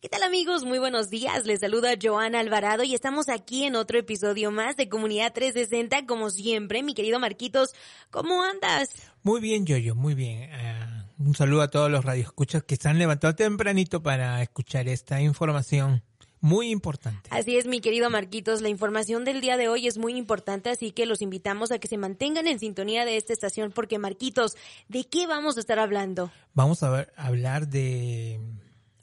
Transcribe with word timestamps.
¿Qué 0.00 0.08
tal 0.08 0.22
amigos? 0.22 0.64
Muy 0.64 0.78
buenos 0.78 1.10
días. 1.10 1.44
Les 1.44 1.58
saluda 1.58 1.96
Joana 2.00 2.38
Alvarado 2.38 2.84
y 2.84 2.94
estamos 2.94 3.28
aquí 3.28 3.64
en 3.64 3.74
otro 3.74 3.98
episodio 3.98 4.52
más 4.52 4.76
de 4.76 4.88
Comunidad 4.88 5.32
360. 5.32 6.06
Como 6.06 6.30
siempre, 6.30 6.84
mi 6.84 6.94
querido 6.94 7.18
Marquitos, 7.18 7.74
¿cómo 8.12 8.44
andas? 8.44 8.90
Muy 9.24 9.40
bien, 9.40 9.66
Yoyo, 9.66 9.96
muy 9.96 10.14
bien. 10.14 10.50
Uh, 10.52 11.24
un 11.26 11.34
saludo 11.34 11.62
a 11.62 11.68
todos 11.68 11.90
los 11.90 12.04
radioescuchas 12.04 12.62
que 12.62 12.76
se 12.76 12.88
han 12.88 13.00
levantado 13.00 13.34
tempranito 13.34 14.00
para 14.00 14.40
escuchar 14.40 14.86
esta 14.86 15.20
información. 15.20 16.04
Muy 16.40 16.70
importante. 16.70 17.28
Así 17.32 17.56
es, 17.56 17.66
mi 17.66 17.80
querido 17.80 18.08
Marquitos. 18.08 18.60
La 18.60 18.68
información 18.68 19.24
del 19.24 19.40
día 19.40 19.56
de 19.56 19.66
hoy 19.66 19.88
es 19.88 19.98
muy 19.98 20.14
importante, 20.14 20.70
así 20.70 20.92
que 20.92 21.06
los 21.06 21.22
invitamos 21.22 21.72
a 21.72 21.80
que 21.80 21.88
se 21.88 21.98
mantengan 21.98 22.46
en 22.46 22.60
sintonía 22.60 23.04
de 23.04 23.16
esta 23.16 23.32
estación, 23.32 23.72
porque 23.72 23.98
Marquitos, 23.98 24.56
¿de 24.86 25.02
qué 25.02 25.26
vamos 25.26 25.56
a 25.56 25.60
estar 25.60 25.80
hablando? 25.80 26.30
Vamos 26.54 26.84
a, 26.84 26.90
ver, 26.90 27.12
a 27.16 27.26
hablar 27.26 27.66
de 27.66 28.38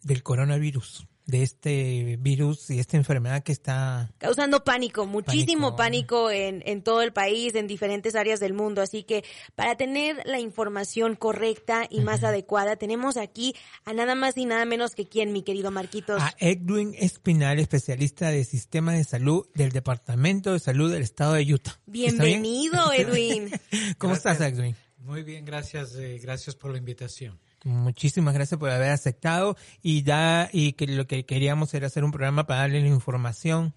del 0.05 0.21
coronavirus, 0.21 1.07
de 1.25 1.41
este 1.41 2.17
virus 2.19 2.69
y 2.69 2.77
esta 2.77 2.95
enfermedad 2.95 3.41
que 3.41 3.51
está 3.51 4.13
causando 4.19 4.63
pánico, 4.63 5.07
muchísimo 5.07 5.75
pánico, 5.75 6.25
pánico 6.25 6.31
en, 6.31 6.61
en, 6.67 6.83
todo 6.83 7.01
el 7.01 7.11
país, 7.11 7.55
en 7.55 7.65
diferentes 7.65 8.13
áreas 8.13 8.39
del 8.39 8.53
mundo. 8.53 8.83
Así 8.83 9.01
que 9.01 9.23
para 9.55 9.75
tener 9.75 10.21
la 10.25 10.39
información 10.39 11.15
correcta 11.15 11.87
y 11.89 11.97
uh 11.97 12.01
-huh. 12.01 12.03
más 12.03 12.23
adecuada, 12.23 12.75
tenemos 12.75 13.17
aquí 13.17 13.55
a 13.83 13.93
nada 13.93 14.13
más 14.13 14.37
y 14.37 14.45
nada 14.45 14.63
menos 14.65 14.93
que 14.93 15.09
quién, 15.09 15.33
mi 15.33 15.41
querido 15.41 15.71
Marquitos. 15.71 16.21
A 16.21 16.35
Edwin 16.37 16.93
Espinal, 16.99 17.57
especialista 17.57 18.29
de 18.29 18.43
sistema 18.43 18.93
de 18.93 19.03
salud 19.03 19.47
del 19.55 19.71
Departamento 19.71 20.53
de 20.53 20.59
Salud 20.59 20.91
del 20.91 21.01
Estado 21.01 21.33
de 21.33 21.51
Utah. 21.51 21.79
Bienvenido, 21.87 22.93
Edwin. 22.93 23.49
¿Cómo 23.97 24.13
gracias. 24.13 24.35
estás, 24.35 24.53
Edwin? 24.53 24.75
Muy 24.99 25.23
bien, 25.23 25.45
gracias, 25.45 25.95
eh, 25.95 26.19
gracias 26.21 26.55
por 26.55 26.71
la 26.71 26.77
invitación. 26.77 27.39
Muchísimas 27.65 28.35
gracias 28.35 28.59
por 28.59 28.69
haber 28.69 28.91
aceptado 28.91 29.57
y 29.81 30.03
da 30.03 30.49
y 30.53 30.73
que 30.73 30.85
lo 30.85 31.07
que 31.07 31.25
queríamos 31.25 31.73
era 31.73 31.87
hacer 31.87 32.03
un 32.03 32.11
programa 32.11 32.45
para 32.45 32.61
darle 32.61 32.79
la 32.79 32.87
información 32.87 33.73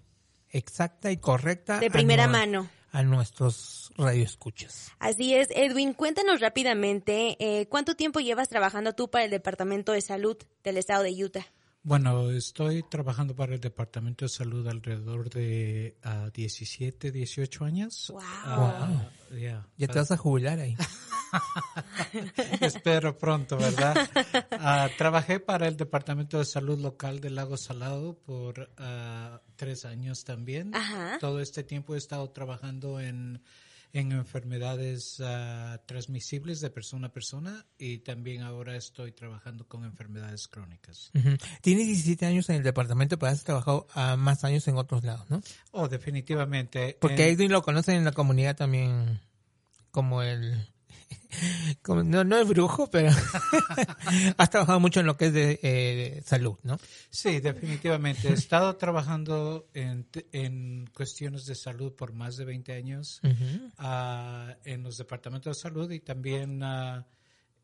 exacta 0.50 1.10
y 1.10 1.16
correcta 1.16 1.80
de 1.80 1.90
primera 1.90 2.24
a 2.24 2.26
no, 2.26 2.32
mano 2.32 2.70
a 2.92 3.02
nuestros 3.02 3.90
radioescuchas. 3.96 4.92
Así 4.98 5.34
es, 5.34 5.48
Edwin, 5.52 5.94
cuéntanos 5.94 6.40
rápidamente 6.40 7.36
eh, 7.38 7.66
cuánto 7.68 7.94
tiempo 7.94 8.20
llevas 8.20 8.50
trabajando 8.50 8.94
tú 8.94 9.08
para 9.08 9.24
el 9.24 9.30
Departamento 9.30 9.92
de 9.92 10.02
Salud 10.02 10.36
del 10.64 10.76
Estado 10.76 11.02
de 11.02 11.24
Utah. 11.24 11.46
Bueno, 11.82 12.30
estoy 12.30 12.82
trabajando 12.82 13.34
para 13.34 13.54
el 13.54 13.60
Departamento 13.60 14.24
de 14.24 14.28
Salud 14.28 14.66
alrededor 14.66 15.30
de 15.30 15.96
uh, 16.04 16.30
17, 16.30 17.12
18 17.12 17.64
años. 17.64 18.12
Wow. 18.12 18.20
Uh, 18.22 19.36
yeah. 19.36 19.66
Ya 19.76 19.86
te 19.86 19.98
vas 19.98 20.10
a 20.10 20.16
jubilar 20.16 20.58
ahí. 20.58 20.76
Espero 22.60 23.16
pronto, 23.16 23.56
¿verdad? 23.56 23.96
Uh, 24.52 24.96
trabajé 24.98 25.40
para 25.40 25.68
el 25.68 25.76
Departamento 25.76 26.38
de 26.38 26.44
Salud 26.44 26.78
Local 26.78 27.20
del 27.20 27.36
Lago 27.36 27.56
Salado 27.56 28.18
por 28.18 28.60
uh, 28.60 29.38
tres 29.56 29.84
años 29.84 30.24
también. 30.24 30.74
Ajá. 30.74 31.18
Todo 31.20 31.40
este 31.40 31.62
tiempo 31.62 31.94
he 31.94 31.98
estado 31.98 32.28
trabajando 32.30 33.00
en, 33.00 33.42
en 33.92 34.12
enfermedades 34.12 35.20
uh, 35.20 35.78
transmisibles 35.86 36.60
de 36.60 36.70
persona 36.70 37.08
a 37.08 37.12
persona 37.12 37.66
y 37.78 37.98
también 37.98 38.42
ahora 38.42 38.76
estoy 38.76 39.12
trabajando 39.12 39.66
con 39.66 39.84
enfermedades 39.84 40.48
crónicas. 40.48 41.10
Uh 41.14 41.18
-huh. 41.18 41.42
Tienes 41.60 41.86
17 41.86 42.26
años 42.26 42.48
en 42.50 42.56
el 42.56 42.62
departamento, 42.62 43.18
pero 43.18 43.32
has 43.32 43.44
trabajado 43.44 43.86
más 44.18 44.44
años 44.44 44.66
en 44.68 44.76
otros 44.76 45.04
lados, 45.04 45.28
¿no? 45.30 45.40
Oh, 45.72 45.88
definitivamente. 45.88 46.96
Porque 47.00 47.28
en... 47.28 47.34
Edwin 47.34 47.52
lo 47.52 47.62
conocen 47.62 47.96
en 47.96 48.04
la 48.04 48.12
comunidad 48.12 48.56
también 48.56 49.20
como 49.90 50.22
el 50.22 50.68
no, 51.86 52.24
no 52.24 52.38
es 52.38 52.48
brujo, 52.48 52.90
pero 52.90 53.10
has 54.36 54.50
trabajado 54.50 54.80
mucho 54.80 55.00
en 55.00 55.06
lo 55.06 55.16
que 55.16 55.26
es 55.26 55.32
de, 55.32 55.60
eh, 55.62 56.14
de, 56.16 56.22
salud, 56.22 56.56
¿no? 56.62 56.78
Sí, 57.10 57.40
definitivamente. 57.40 58.28
He 58.28 58.32
estado 58.32 58.76
trabajando 58.76 59.68
en, 59.74 60.06
en 60.32 60.86
cuestiones 60.94 61.44
de 61.46 61.54
salud 61.54 61.94
por 61.94 62.12
más 62.12 62.36
de 62.36 62.44
20 62.44 62.72
años 62.72 63.20
uh 63.22 63.28
-huh. 63.28 64.52
uh, 64.52 64.56
en 64.64 64.82
los 64.82 64.96
departamentos 64.96 65.56
de 65.56 65.62
salud 65.62 65.90
y 65.90 66.00
también 66.00 66.62
uh, 66.62 67.04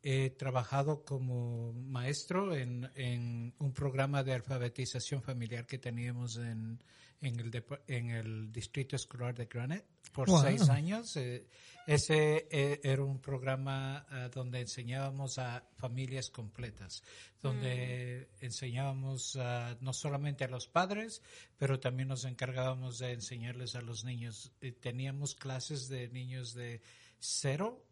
he 0.03 0.29
trabajado 0.29 1.03
como 1.03 1.73
maestro 1.73 2.55
en, 2.55 2.89
en, 2.95 3.53
un 3.57 3.73
programa 3.73 4.23
de 4.23 4.33
alfabetización 4.33 5.21
familiar 5.21 5.65
que 5.65 5.79
teníamos 5.79 6.37
en, 6.37 6.79
en, 7.21 7.39
el, 7.39 7.65
en 7.87 8.09
el 8.09 8.51
distrito 8.51 8.95
escolar 8.95 9.35
de 9.35 9.45
Granite 9.45 9.85
por 10.13 10.29
wow. 10.29 10.41
seis 10.41 10.69
años. 10.69 11.15
Eh, 11.17 11.47
ese 11.85 12.47
eh, 12.49 12.79
era 12.83 13.03
un 13.03 13.19
programa 13.19 14.05
uh, 14.09 14.29
donde 14.33 14.61
enseñábamos 14.61 15.37
a 15.37 15.63
familias 15.77 16.31
completas, 16.31 17.03
donde 17.41 18.27
mm. 18.41 18.45
enseñábamos 18.45 19.35
uh, 19.35 19.75
no 19.81 19.93
solamente 19.93 20.43
a 20.43 20.47
los 20.47 20.67
padres, 20.67 21.21
pero 21.57 21.79
también 21.79 22.07
nos 22.07 22.25
encargábamos 22.25 22.99
de 22.99 23.11
enseñarles 23.11 23.75
a 23.75 23.81
los 23.81 24.03
niños. 24.03 24.51
Eh, 24.61 24.71
teníamos 24.71 25.35
clases 25.35 25.87
de 25.87 26.07
niños 26.09 26.55
de 26.55 26.81
cero 27.19 27.85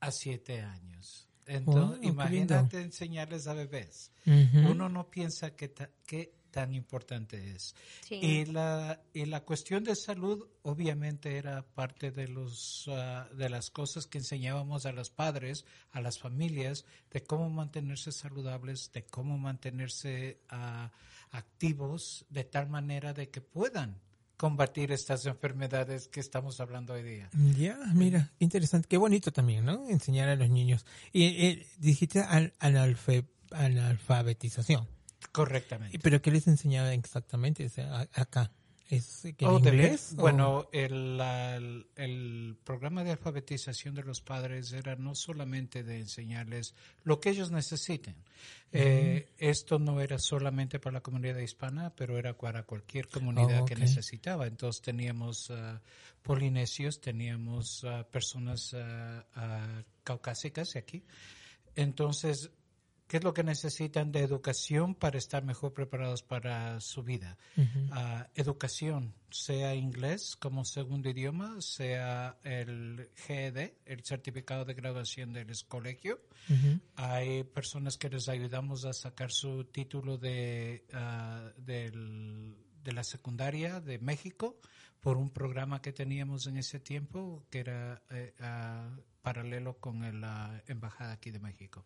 a 0.00 0.10
siete 0.10 0.62
años. 0.62 1.28
Entonces, 1.44 2.00
wow, 2.00 2.08
imagínate 2.08 2.80
enseñarles 2.80 3.48
a 3.48 3.54
bebés. 3.54 4.12
Uh 4.24 4.30
-huh. 4.30 4.70
Uno 4.70 4.88
no 4.88 5.10
piensa 5.10 5.56
que, 5.56 5.74
que 6.06 6.39
tan 6.50 6.74
importante 6.74 7.54
es. 7.54 7.74
Sí. 8.06 8.16
Y 8.16 8.44
la 8.46 9.00
y 9.14 9.24
la 9.26 9.40
cuestión 9.40 9.84
de 9.84 9.96
salud 9.96 10.46
obviamente 10.62 11.36
era 11.36 11.62
parte 11.62 12.10
de 12.10 12.28
los 12.28 12.88
uh, 12.88 13.34
de 13.34 13.48
las 13.48 13.70
cosas 13.70 14.06
que 14.06 14.18
enseñábamos 14.18 14.86
a 14.86 14.92
los 14.92 15.10
padres, 15.10 15.64
a 15.92 16.00
las 16.00 16.18
familias 16.18 16.84
de 17.10 17.22
cómo 17.22 17.50
mantenerse 17.50 18.12
saludables, 18.12 18.90
de 18.92 19.04
cómo 19.04 19.38
mantenerse 19.38 20.40
uh, 20.52 20.88
activos 21.30 22.26
de 22.28 22.44
tal 22.44 22.68
manera 22.68 23.12
de 23.12 23.30
que 23.30 23.40
puedan 23.40 24.00
combatir 24.40 24.90
estas 24.90 25.26
enfermedades 25.26 26.08
que 26.08 26.20
estamos 26.20 26.60
hablando 26.60 26.94
hoy 26.94 27.02
día. 27.02 27.28
Ya, 27.34 27.52
yeah, 27.52 27.78
mira, 27.92 28.32
interesante, 28.38 28.88
qué 28.88 28.96
bonito 28.96 29.30
también, 29.32 29.66
¿no? 29.66 29.86
Enseñar 29.86 30.30
a 30.30 30.34
los 30.34 30.48
niños. 30.48 30.86
Y 31.12 31.24
eh, 31.24 31.66
dijiste 31.78 32.20
al, 32.20 32.54
analfe, 32.58 33.26
analfabetización. 33.50 34.88
Correctamente. 35.32 35.98
¿Pero 35.98 36.20
qué 36.22 36.30
les 36.30 36.46
enseñaba 36.46 36.92
exactamente 36.94 37.66
o 37.66 37.68
sea, 37.68 38.08
acá? 38.14 38.50
¿Es 38.90 39.22
que 39.36 39.46
oh, 39.46 39.60
inglés? 39.60 40.16
De, 40.16 40.20
bueno, 40.20 40.68
el, 40.72 41.16
la, 41.16 41.54
el, 41.54 41.86
el, 41.94 42.56
programa 42.64 43.04
de 43.04 43.12
alfabetización 43.12 43.94
de 43.94 44.02
los 44.02 44.20
padres 44.20 44.72
era 44.72 44.96
no 44.96 45.14
solamente 45.14 45.84
de 45.84 46.00
enseñarles 46.00 46.74
lo 47.04 47.20
que 47.20 47.30
ellos 47.30 47.52
necesiten. 47.52 48.16
Uh 48.16 48.26
eh, 48.72 49.28
esto 49.38 49.78
no 49.78 50.00
era 50.00 50.18
solamente 50.18 50.80
para 50.80 50.94
la 50.94 51.00
comunidad 51.02 51.38
hispana, 51.38 51.94
pero 51.94 52.18
era 52.18 52.36
para 52.36 52.64
cualquier 52.64 53.08
comunidad 53.08 53.60
oh, 53.60 53.62
okay. 53.62 53.76
que 53.76 53.82
necesitaba. 53.82 54.48
Entonces 54.48 54.82
teníamos 54.82 55.50
uh, 55.50 55.78
polinesios, 56.22 57.00
teníamos 57.00 57.84
uh, 57.84 58.04
personas 58.10 58.74
caucásicas 60.02 60.74
aquí. 60.74 61.04
Entonces 61.76 62.50
qué 63.10 63.16
es 63.16 63.24
lo 63.24 63.34
que 63.34 63.42
necesitan 63.42 64.12
de 64.12 64.20
educación 64.20 64.94
para 64.94 65.18
estar 65.18 65.42
mejor 65.44 65.74
preparados 65.74 66.22
para 66.22 66.78
su 66.80 67.02
vida. 67.02 67.36
Uh 67.56 67.62
-huh. 67.62 68.22
uh, 68.22 68.26
educación, 68.36 69.14
sea 69.30 69.74
inglés 69.74 70.36
como 70.36 70.64
segundo 70.64 71.10
idioma, 71.10 71.60
sea 71.60 72.38
el 72.44 73.10
GED, 73.26 73.72
el 73.84 74.04
certificado 74.04 74.64
de 74.64 74.74
graduación 74.74 75.32
del 75.32 75.50
colegio. 75.66 76.20
Uh 76.48 76.52
-huh. 76.52 76.80
Hay 76.94 77.42
personas 77.42 77.98
que 77.98 78.10
les 78.10 78.28
ayudamos 78.28 78.84
a 78.84 78.92
sacar 78.92 79.32
su 79.32 79.64
título 79.64 80.16
de, 80.16 80.84
uh, 80.94 81.60
del, 81.60 82.54
de 82.84 82.92
la 82.92 83.02
secundaria 83.02 83.80
de 83.80 83.98
México 83.98 84.60
por 85.00 85.16
un 85.16 85.30
programa 85.30 85.82
que 85.82 85.92
teníamos 85.92 86.46
en 86.46 86.58
ese 86.58 86.78
tiempo 86.78 87.44
que 87.50 87.58
era 87.58 88.02
eh, 88.10 88.34
paralelo 89.22 89.78
con 89.80 90.20
la 90.20 90.62
embajada 90.68 91.12
aquí 91.12 91.30
de 91.30 91.40
México 91.40 91.84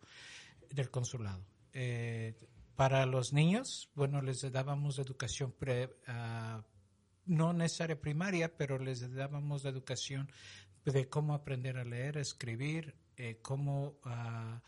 del 0.71 0.89
consulado. 0.89 1.45
Eh, 1.73 2.35
para 2.75 3.05
los 3.05 3.31
niños, 3.31 3.89
bueno, 3.95 4.21
les 4.21 4.41
dábamos 4.51 4.99
educación 4.99 5.53
pre, 5.57 5.85
uh, 6.07 6.61
no 7.25 7.53
necesaria 7.53 7.99
primaria, 7.99 8.55
pero 8.55 8.77
les 8.77 9.13
dábamos 9.13 9.63
educación 9.65 10.29
de 10.83 11.07
cómo 11.07 11.33
aprender 11.33 11.77
a 11.77 11.85
leer, 11.85 12.17
a 12.17 12.21
escribir, 12.21 12.95
eh, 13.15 13.39
cómo 13.41 13.97
uh, 14.05 14.59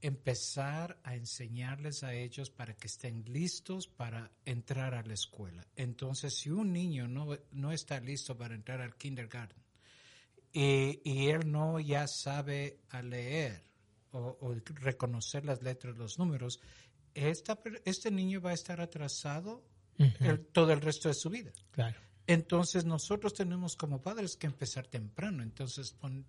empezar 0.00 0.98
a 1.04 1.14
enseñarles 1.14 2.02
a 2.02 2.14
ellos 2.14 2.50
para 2.50 2.74
que 2.74 2.86
estén 2.86 3.24
listos 3.26 3.86
para 3.86 4.32
entrar 4.46 4.94
a 4.94 5.02
la 5.02 5.12
escuela. 5.12 5.66
Entonces, 5.76 6.34
si 6.38 6.50
un 6.50 6.72
niño 6.72 7.06
no, 7.08 7.28
no 7.52 7.72
está 7.72 8.00
listo 8.00 8.36
para 8.36 8.54
entrar 8.54 8.80
al 8.80 8.96
kindergarten 8.96 9.62
y, 10.52 11.00
y 11.04 11.28
él 11.28 11.50
no 11.50 11.78
ya 11.78 12.06
sabe 12.08 12.80
a 12.88 13.02
leer, 13.02 13.71
o, 14.12 14.38
o, 14.40 14.54
reconocer 14.80 15.44
las 15.44 15.62
letras, 15.62 15.96
los 15.96 16.18
números, 16.18 16.60
esta, 17.14 17.58
este 17.84 18.10
niño 18.10 18.40
va 18.40 18.50
a 18.50 18.54
estar 18.54 18.80
atrasado 18.80 19.62
uh 19.98 20.02
-huh. 20.04 20.28
el, 20.30 20.46
todo 20.46 20.72
el 20.72 20.80
resto 20.80 21.08
de 21.08 21.14
su 21.14 21.28
vida. 21.30 21.52
Claro. 21.72 22.00
Entonces 22.26 22.84
nosotros 22.84 23.34
tenemos 23.34 23.74
como 23.76 24.00
padres 24.00 24.36
que 24.36 24.46
empezar 24.46 24.86
temprano, 24.86 25.42
entonces 25.42 25.92
pon, 25.92 26.24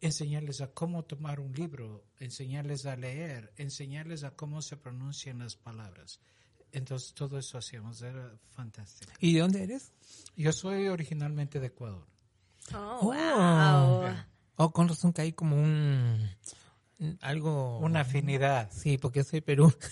enseñarles 0.00 0.60
a 0.60 0.68
cómo 0.68 1.04
tomar 1.04 1.40
un 1.40 1.52
libro, 1.52 2.04
enseñarles 2.20 2.86
a 2.86 2.96
leer, 2.96 3.52
enseñarles 3.56 4.22
a 4.24 4.30
cómo 4.36 4.62
se 4.62 4.76
pronuncian 4.76 5.40
las 5.40 5.56
palabras. 5.56 6.20
entonces 6.70 7.12
todo 7.12 7.38
eso 7.38 7.58
hacíamos, 7.58 8.00
era 8.02 8.34
fantástico. 8.50 9.12
¿Y 9.20 9.34
de 9.34 9.40
dónde 9.40 9.62
eres? 9.62 9.92
Yo 10.36 10.52
soy 10.52 10.88
originalmente 10.88 11.60
de 11.60 11.66
Ecuador. 11.66 12.06
Oh, 12.72 12.98
Oh. 13.02 13.04
wow. 14.00 14.14
Oh, 14.56 14.72
con 14.72 14.88
razón 14.88 15.12
que 15.12 15.22
hay 15.22 15.32
como 15.32 15.56
un 15.56 16.30
algo 17.20 17.78
Una 17.80 18.00
afinidad. 18.00 18.70
Sí, 18.72 18.98
porque 18.98 19.20
yo 19.20 19.24
soy 19.24 19.40
Perú. 19.40 19.72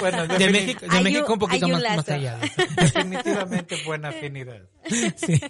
Bueno, 0.00 0.26
De 0.26 0.50
México, 0.50 0.86
de 0.86 0.96
Hay 0.96 1.04
México 1.04 1.26
un- 1.26 1.32
un 1.32 1.38
poquito 1.38 1.68
más, 1.68 1.82
más 1.82 2.08
allá. 2.08 2.38
definitivamente 2.76 3.76
buena 3.84 4.08
afinidad. 4.08 4.62
Sí. 5.16 5.40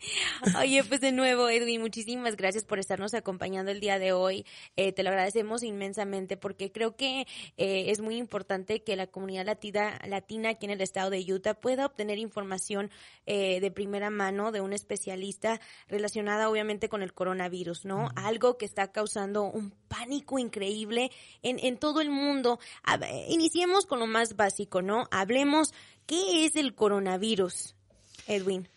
Oye, 0.58 0.82
pues 0.84 1.00
de 1.00 1.12
nuevo, 1.12 1.48
Edwin, 1.48 1.80
muchísimas 1.80 2.36
gracias 2.36 2.64
por 2.64 2.78
estarnos 2.78 3.14
acompañando 3.14 3.70
el 3.70 3.80
día 3.80 3.98
de 3.98 4.12
hoy. 4.12 4.46
Eh, 4.76 4.92
te 4.92 5.02
lo 5.02 5.10
agradecemos 5.10 5.62
inmensamente 5.62 6.36
porque 6.36 6.72
creo 6.72 6.96
que 6.96 7.26
eh, 7.56 7.84
es 7.90 8.00
muy 8.00 8.16
importante 8.16 8.82
que 8.82 8.96
la 8.96 9.06
comunidad 9.06 9.44
latina, 9.44 10.00
latina 10.06 10.50
aquí 10.50 10.66
en 10.66 10.72
el 10.72 10.80
estado 10.80 11.10
de 11.10 11.20
Utah 11.20 11.54
pueda 11.54 11.86
obtener 11.86 12.18
información 12.18 12.90
eh, 13.26 13.60
de 13.60 13.70
primera 13.70 14.10
mano 14.10 14.52
de 14.52 14.60
un 14.60 14.72
especialista 14.72 15.60
relacionada 15.88 16.48
obviamente 16.48 16.88
con 16.88 17.02
el 17.02 17.12
coronavirus, 17.12 17.84
¿no? 17.84 18.10
Algo 18.16 18.56
que 18.56 18.64
está 18.64 18.92
causando 18.92 19.44
un 19.44 19.72
pánico 19.88 20.38
increíble 20.38 21.10
en, 21.42 21.58
en 21.58 21.76
todo 21.76 22.00
el 22.00 22.10
mundo. 22.10 22.58
A 22.82 22.96
ver, 22.96 23.10
iniciemos 23.28 23.86
con 23.86 23.98
lo 23.98 24.06
más 24.06 24.36
básico, 24.36 24.82
¿no? 24.82 25.08
Hablemos, 25.10 25.74
¿qué 26.06 26.46
es 26.46 26.56
el 26.56 26.74
coronavirus, 26.74 27.74
Edwin? 28.26 28.68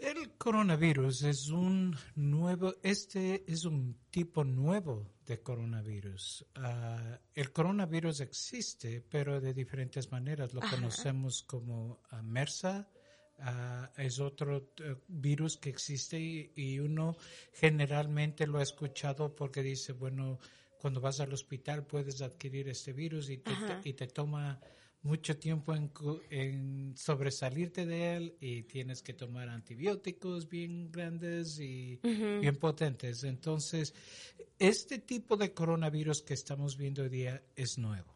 El 0.00 0.32
coronavirus 0.38 1.24
es 1.24 1.50
un 1.50 1.94
nuevo, 2.14 2.74
este 2.82 3.44
es 3.46 3.66
un 3.66 3.98
tipo 4.10 4.44
nuevo 4.44 5.12
de 5.26 5.42
coronavirus. 5.42 6.46
Ah, 6.54 7.20
el 7.34 7.52
coronavirus 7.52 8.20
existe, 8.20 9.02
pero 9.02 9.42
de 9.42 9.52
diferentes 9.52 10.10
maneras. 10.10 10.54
Lo 10.54 10.62
Ajá. 10.62 10.76
conocemos 10.76 11.42
como 11.42 12.00
MERSA, 12.22 12.88
ah, 13.40 13.92
es 13.98 14.20
otro 14.20 14.72
eh, 14.78 14.96
virus 15.06 15.58
que 15.58 15.68
existe 15.68 16.18
y, 16.18 16.50
y 16.56 16.78
uno 16.78 17.18
generalmente 17.52 18.46
lo 18.46 18.58
ha 18.58 18.62
escuchado 18.62 19.36
porque 19.36 19.62
dice, 19.62 19.92
bueno, 19.92 20.38
cuando 20.78 21.02
vas 21.02 21.20
al 21.20 21.34
hospital 21.34 21.84
puedes 21.84 22.22
adquirir 22.22 22.70
este 22.70 22.94
virus 22.94 23.28
y 23.28 23.36
te, 23.36 23.52
y 23.84 23.92
te 23.92 24.06
toma 24.06 24.58
mucho 25.02 25.36
tiempo 25.38 25.74
en, 25.74 25.90
en 26.30 26.94
sobresalirte 26.96 27.86
de 27.86 28.16
él 28.16 28.36
y 28.40 28.62
tienes 28.64 29.02
que 29.02 29.14
tomar 29.14 29.48
antibióticos 29.48 30.48
bien 30.48 30.90
grandes 30.92 31.58
y 31.58 31.98
bien 32.02 32.56
potentes. 32.56 33.24
Entonces, 33.24 33.94
este 34.58 34.98
tipo 34.98 35.36
de 35.36 35.54
coronavirus 35.54 36.22
que 36.22 36.34
estamos 36.34 36.76
viendo 36.76 37.02
hoy 37.02 37.08
día 37.08 37.42
es 37.56 37.78
nuevo. 37.78 38.14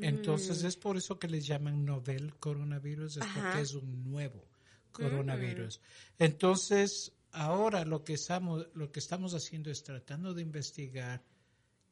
Entonces, 0.00 0.62
Mm. 0.62 0.66
es 0.66 0.76
por 0.76 0.96
eso 0.96 1.18
que 1.18 1.28
les 1.28 1.46
llaman 1.46 1.84
novel 1.84 2.34
coronavirus, 2.36 3.18
es 3.18 3.22
Ajá. 3.22 3.42
porque 3.42 3.60
es 3.62 3.74
un 3.74 4.02
nuevo 4.10 4.44
coronavirus. 4.92 5.80
Entonces, 6.18 7.12
ahora 7.32 7.84
lo 7.84 8.02
que 8.02 8.14
estamos, 8.14 8.66
lo 8.74 8.90
que 8.90 8.98
estamos 9.00 9.34
haciendo 9.34 9.70
es 9.70 9.82
tratando 9.84 10.32
de 10.34 10.42
investigar 10.42 11.22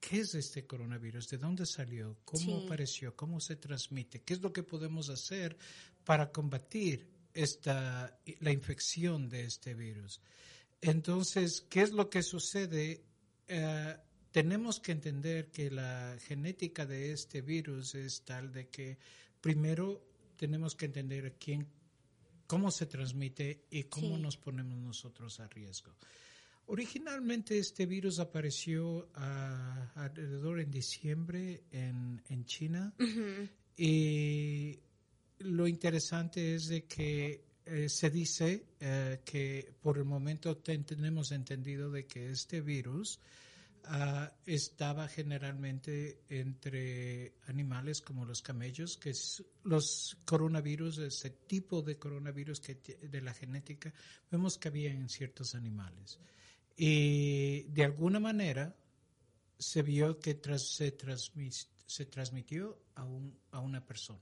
qué 0.03 0.19
es 0.21 0.35
este 0.35 0.67
coronavirus, 0.67 1.29
de 1.29 1.39
dónde 1.39 1.65
salió, 1.65 2.17
cómo 2.25 2.59
Sí. 2.59 2.63
apareció, 2.67 3.15
cómo 3.15 3.39
se 3.41 3.55
transmite, 3.55 4.21
qué 4.23 4.35
es 4.35 4.41
lo 4.43 4.53
que 4.53 4.65
podemos 4.65 5.09
hacer 5.11 5.57
para 6.05 6.33
combatir 6.33 7.07
esta, 7.33 8.19
la 8.41 8.51
infección 8.51 9.29
de 9.29 9.45
este 9.45 9.75
virus. 9.75 10.21
Entonces, 10.81 11.65
¿qué 11.71 11.83
es 11.83 11.93
lo 11.93 12.11
que 12.11 12.23
sucede? 12.25 13.05
Eh, 13.47 13.97
tenemos 14.33 14.81
que 14.81 14.91
entender 14.93 15.51
que 15.53 15.71
la 15.71 16.17
genética 16.27 16.85
de 16.85 17.13
este 17.13 17.41
virus 17.41 17.95
es 17.95 18.23
tal 18.25 18.53
de 18.53 18.69
que 18.69 18.99
primero 19.41 20.03
tenemos 20.37 20.75
que 20.75 20.87
entender 20.87 21.37
quién, 21.39 21.69
cómo 22.49 22.71
se 22.73 22.87
transmite 22.87 23.67
y 23.71 23.85
cómo 23.85 24.17
Sí. 24.17 24.23
nos 24.23 24.37
ponemos 24.37 24.77
nosotros 24.79 25.39
a 25.39 25.47
riesgo. 25.49 25.95
Originalmente 26.67 27.59
este 27.59 27.87
virus 27.87 28.19
apareció 28.19 29.09
alrededor 29.15 30.61
en 30.61 30.71
diciembre 30.71 31.65
en, 31.71 32.23
en 32.29 32.45
China 32.47 32.95
y 33.77 34.79
lo 35.41 35.67
interesante 35.67 36.55
es 36.55 36.69
de 36.69 36.85
que 36.85 37.45
eh, 37.67 37.89
se 37.89 38.11
dice 38.11 38.65
eh, 38.81 39.21
que 39.25 39.75
por 39.83 39.99
el 39.99 40.05
momento 40.05 40.57
ten- 40.59 40.85
tenemos 40.85 41.31
entendido 41.33 41.91
de 41.91 42.07
que 42.07 42.31
este 42.31 42.61
virus 42.61 43.21
ah, 43.85 44.33
estaba 44.47 45.09
generalmente 45.09 46.21
entre 46.29 47.35
animales 47.47 48.01
como 48.01 48.25
los 48.25 48.41
camellos, 48.41 48.97
que 48.97 49.11
es 49.11 49.45
los 49.65 50.17
coronavirus, 50.25 50.99
ese 50.99 51.31
tipo 51.31 51.83
de 51.83 51.99
coronavirus 51.99 52.61
que 52.61 52.75
de 52.77 53.21
la 53.21 53.35
genética, 53.35 53.93
vemos 54.31 54.59
que 54.59 54.69
había 54.69 54.91
en 54.93 55.09
ciertos 55.09 55.55
animales. 55.55 56.19
Y 56.85 57.63
de 57.69 57.85
alguna 57.85 58.19
manera 58.19 58.75
se 59.57 59.83
vio 59.83 60.19
que 60.19 60.35
tras- 60.35 60.75
se, 60.75 60.97
transmis- 60.99 61.69
se 61.87 62.07
transmitió 62.07 62.77
a, 62.97 63.05
un, 63.05 63.39
a 63.53 63.61
una 63.61 63.87
persona. 63.87 64.19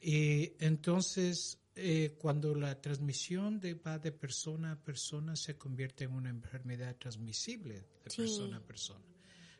Y 0.00 0.52
entonces, 0.58 1.58
eh, 1.76 2.16
cuando 2.18 2.54
la 2.54 2.80
transmisión 2.80 3.60
de, 3.60 3.74
va 3.74 3.98
de 3.98 4.12
persona 4.12 4.72
a 4.72 4.82
persona, 4.82 5.36
se 5.36 5.58
convierte 5.58 6.04
en 6.04 6.12
una 6.12 6.30
enfermedad 6.30 6.96
transmisible 6.96 7.74
de 8.02 8.10
Sí. 8.10 8.16
persona 8.22 8.56
a 8.56 8.60
persona. 8.60 9.04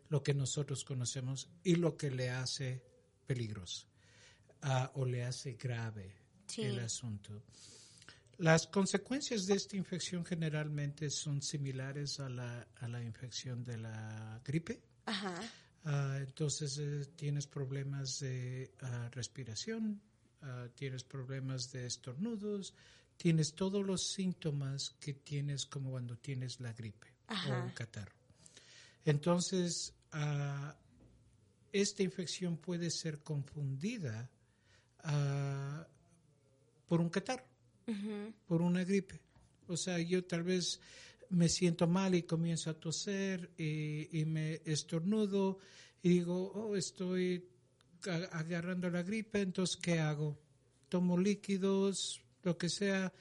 Lo 0.08 0.22
que 0.22 0.32
nosotros 0.32 0.84
conocemos 0.84 1.50
y 1.64 1.74
lo 1.76 1.96
que 1.98 2.10
le 2.10 2.30
hace 2.30 2.82
peligroso 3.26 3.86
ah, 4.62 4.90
o 4.94 5.04
le 5.04 5.22
hace 5.24 5.52
grave 5.54 6.14
Sí. 6.46 6.62
el 6.62 6.78
asunto. 6.80 7.42
Las 8.38 8.66
consecuencias 8.66 9.46
de 9.46 9.54
esta 9.54 9.76
infección 9.76 10.24
generalmente 10.24 11.10
son 11.10 11.40
similares 11.42 12.20
a 12.20 12.28
la, 12.28 12.66
a 12.80 12.88
la 12.88 13.02
infección 13.02 13.64
de 13.64 13.78
la 13.78 14.40
gripe. 14.44 14.80
Ajá. 15.06 15.34
Ah, 15.84 16.16
entonces 16.18 16.78
eh, 16.78 17.04
tienes 17.14 17.46
problemas 17.46 18.18
de 18.20 18.72
ah, 18.80 19.10
respiración, 19.12 20.00
ah, 20.42 20.66
tienes 20.74 21.04
problemas 21.04 21.70
de 21.72 21.86
estornudos, 21.86 22.74
tienes 23.18 23.54
todos 23.54 23.84
los 23.84 24.08
síntomas 24.12 24.96
que 24.98 25.12
tienes 25.12 25.66
como 25.66 25.90
cuando 25.90 26.16
tienes 26.16 26.58
la 26.60 26.72
gripe 26.72 27.08
Ajá. 27.26 27.60
o 27.60 27.64
un 27.64 27.70
catarro. 27.70 28.14
Entonces, 29.04 29.92
esta 31.70 32.02
infección 32.02 32.56
puede 32.56 32.90
ser 32.90 33.18
confundida 33.22 34.30
por 36.88 37.00
un 37.02 37.10
catarro 37.10 37.44
Por 38.46 38.62
una 38.62 38.84
gripe. 38.84 39.20
O 39.68 39.76
sea, 39.76 39.98
yo 39.98 40.24
tal 40.24 40.42
vez 40.42 40.80
me 41.30 41.48
siento 41.48 41.86
mal 41.86 42.14
y 42.14 42.22
comienzo 42.22 42.70
a 42.70 42.78
toser 42.78 43.50
y, 43.56 44.20
y 44.20 44.24
me 44.24 44.60
estornudo 44.64 45.58
y 46.02 46.10
digo, 46.10 46.52
oh, 46.52 46.76
estoy 46.76 47.48
agarrando 48.32 48.90
la 48.90 49.02
gripe, 49.02 49.40
entonces, 49.40 49.76
¿qué 49.76 49.98
hago? 49.98 50.38
Tomo 50.88 51.18
líquidos, 51.18 52.20
lo 52.42 52.58
que 52.58 52.68
sea, 52.68 53.12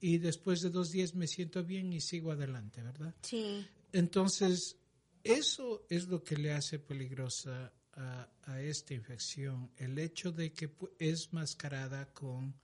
y 0.00 0.18
después 0.18 0.60
de 0.60 0.70
dos 0.70 0.90
días 0.90 1.14
me 1.14 1.26
siento 1.26 1.64
bien 1.64 1.92
y 1.92 2.00
sigo 2.00 2.32
adelante, 2.32 2.82
¿verdad? 2.82 3.14
Sí. 3.22 3.66
Entonces, 3.92 4.76
eso 5.24 5.86
es 5.88 6.08
lo 6.08 6.22
que 6.22 6.36
le 6.36 6.52
hace 6.52 6.78
peligrosa 6.78 7.72
a, 7.94 8.28
a 8.42 8.60
esta 8.60 8.92
infección, 8.92 9.70
el 9.78 9.98
hecho 9.98 10.30
de 10.30 10.52
que 10.52 10.70
es 10.98 11.32
mascarada 11.32 12.12
con 12.12 12.54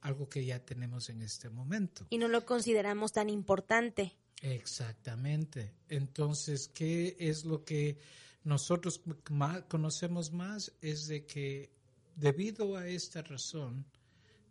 algo 0.00 0.28
que 0.28 0.44
ya 0.44 0.64
tenemos 0.64 1.08
en 1.10 1.22
este 1.22 1.50
momento. 1.50 2.06
Y 2.10 2.18
no 2.18 2.28
lo 2.28 2.44
consideramos 2.44 3.12
tan 3.12 3.28
importante. 3.28 4.16
Exactamente. 4.42 5.74
Entonces, 5.88 6.68
¿qué 6.68 7.16
es 7.18 7.44
lo 7.44 7.64
que 7.64 7.98
nosotros 8.44 9.02
conocemos 9.68 10.32
más? 10.32 10.72
Es 10.80 11.06
de 11.06 11.26
que 11.26 11.70
debido 12.16 12.76
a 12.76 12.86
esta 12.86 13.22
razón, 13.22 13.86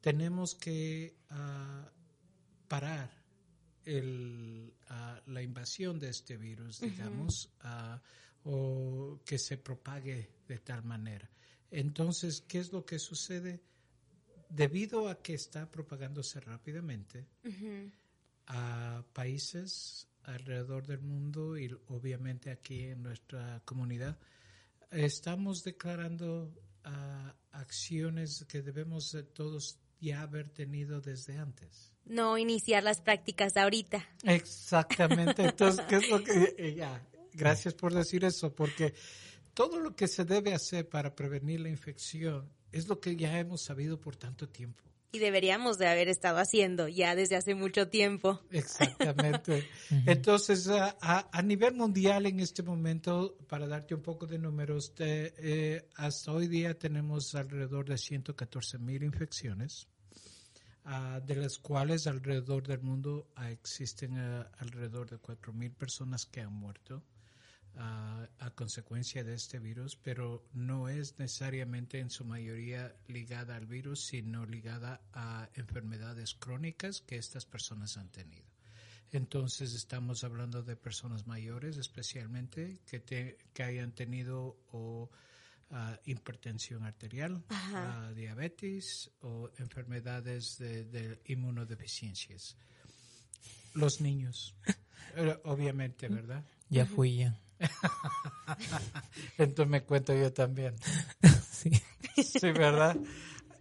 tenemos 0.01 0.56
que 0.56 1.18
ah, 1.29 1.91
parar 2.68 3.12
el, 3.86 4.74
ah, 4.89 5.22
la 5.27 5.41
invasión 5.41 6.00
de 6.00 6.10
este 6.10 6.38
virus, 6.38 6.79
digamos, 6.79 7.50
ah, 7.62 8.01
o 8.44 9.20
que 9.25 9.38
se 9.38 9.58
propague 9.58 10.29
de 10.48 10.60
tal 10.60 10.84
manera. 10.84 11.29
Entonces, 11.72 12.41
¿qué 12.48 12.60
es 12.60 12.72
lo 12.72 12.86
que 12.86 13.00
sucede? 13.00 13.62
Debido 14.50 15.08
a 15.08 15.22
que 15.22 15.36
está 15.36 15.70
propagándose 15.70 16.39
rápidamente, 16.39 17.27
a 18.48 19.03
países 19.13 20.08
alrededor 20.24 20.88
del 20.88 21.01
mundo 21.01 21.58
y 21.58 21.72
obviamente 21.88 22.51
aquí 22.51 22.82
en 22.86 23.03
nuestra 23.03 23.62
comunidad, 23.65 24.18
estamos 24.91 25.63
declarando 25.63 26.51
ah, 26.84 27.36
acciones 27.51 28.46
que 28.48 28.62
debemos 28.62 29.12
de 29.12 29.24
todos 29.24 29.77
ya 30.00 30.22
haber 30.22 30.50
tenido 30.50 31.01
desde 31.01 31.38
antes. 31.38 31.94
No 32.06 32.38
iniciar 32.38 32.84
las 32.84 33.01
prácticas 33.01 33.56
ahorita. 33.58 34.08
Exactamente. 34.24 35.44
Entonces, 35.46 35.86
¿qué 35.88 35.98
es 35.98 36.10
lo 36.10 36.24
que... 36.24 36.56
eh, 36.58 36.74
ya, 36.75 37.06
gracias 37.34 37.74
por 37.74 37.94
decir 37.94 38.24
eso, 38.25 38.53
porque 38.53 38.94
todo 39.53 39.79
lo 39.79 39.96
que 39.96 40.08
se 40.08 40.25
debe 40.25 40.53
hacer 40.53 40.88
para 40.88 41.13
prevenir 41.15 41.60
la 41.60 41.70
infección 41.70 42.50
es 42.72 42.88
lo 42.88 43.00
que 43.00 43.16
ya 43.16 43.40
hemos 43.40 43.62
sabido 43.62 44.00
por 44.00 44.16
tanto 44.16 44.48
tiempo. 44.48 44.84
Y 45.12 45.18
deberíamos 45.18 45.80
de 45.80 45.88
haber 45.88 46.08
estado 46.08 46.38
haciendo 46.38 46.88
ya 46.88 47.16
desde 47.16 47.36
hace 47.36 47.56
mucho 47.56 47.88
tiempo. 47.88 48.42
Exactamente. 48.52 49.68
Entonces, 50.06 50.68
a, 50.68 50.96
a, 51.32 51.42
nivel 51.42 51.74
mundial 51.74 52.28
en 52.28 52.40
este 52.40 52.62
momento, 52.62 53.36
para 53.48 53.68
darte 53.68 53.96
un 53.96 54.04
poco 54.04 54.28
de 54.28 54.38
números, 54.38 54.94
eh, 55.00 55.90
hasta 55.96 56.32
hoy 56.32 56.48
día 56.48 56.78
tenemos 56.78 57.34
alrededor 57.34 57.90
de 57.90 57.98
114 57.98 58.78
mil 58.78 59.02
infecciones, 59.02 59.88
uh, 60.86 61.26
de 61.26 61.36
las 61.38 61.58
cuales 61.58 62.06
alrededor 62.06 62.68
del 62.68 62.82
mundo 62.82 63.32
uh, 63.36 63.46
existen 63.46 64.14
uh, 64.14 64.46
alrededor 64.60 65.10
de 65.10 65.18
4 65.18 65.54
mil 65.54 65.72
personas 65.72 66.28
que 66.28 66.42
han 66.42 66.54
muerto 66.54 67.04
a, 67.76 68.28
consecuencia 68.56 69.24
de 69.24 69.36
este 69.36 69.60
virus, 69.60 69.96
pero 69.96 70.44
no 70.54 70.90
es 70.90 71.18
necesariamente 71.18 72.00
en 72.00 72.10
su 72.10 72.26
mayoría 72.26 72.94
ligada 73.08 73.56
al 73.56 73.68
virus, 73.68 74.06
sino 74.06 74.46
ligada 74.46 75.02
a 75.14 75.50
enfermedades 75.54 76.34
crónicas 76.34 77.02
que 77.02 77.16
estas 77.16 77.46
personas 77.46 77.96
han 77.98 78.10
tenido. 78.10 78.46
Entonces 79.12 79.74
estamos 79.74 80.24
hablando 80.24 80.62
de 80.62 80.76
personas 80.76 81.26
mayores 81.26 81.78
especialmente 81.78 82.80
que, 82.86 83.38
que 83.54 83.64
hayan 83.64 83.94
tenido 83.94 84.58
o 84.72 85.10
hipertensión 86.06 86.84
arterial, 86.84 87.44
diabetes 88.16 89.12
o 89.22 89.50
enfermedades 89.58 90.58
de, 90.58 90.86
de, 90.86 91.22
inmunodeficiencias. 91.26 92.58
Los 93.76 94.02
niños, 94.02 94.56
eh, 95.16 95.38
obviamente, 95.44 96.08
¿verdad? 96.08 96.44
Ya 96.70 96.86
fui 96.86 97.18
ya. 97.18 97.40
Entonces 99.38 99.70
me 99.70 99.84
cuento 99.84 100.13
yo 100.13 100.32
también. 100.34 100.75
Sí. 101.51 101.72
Sí, 102.16 102.51
¿verdad? 102.54 102.96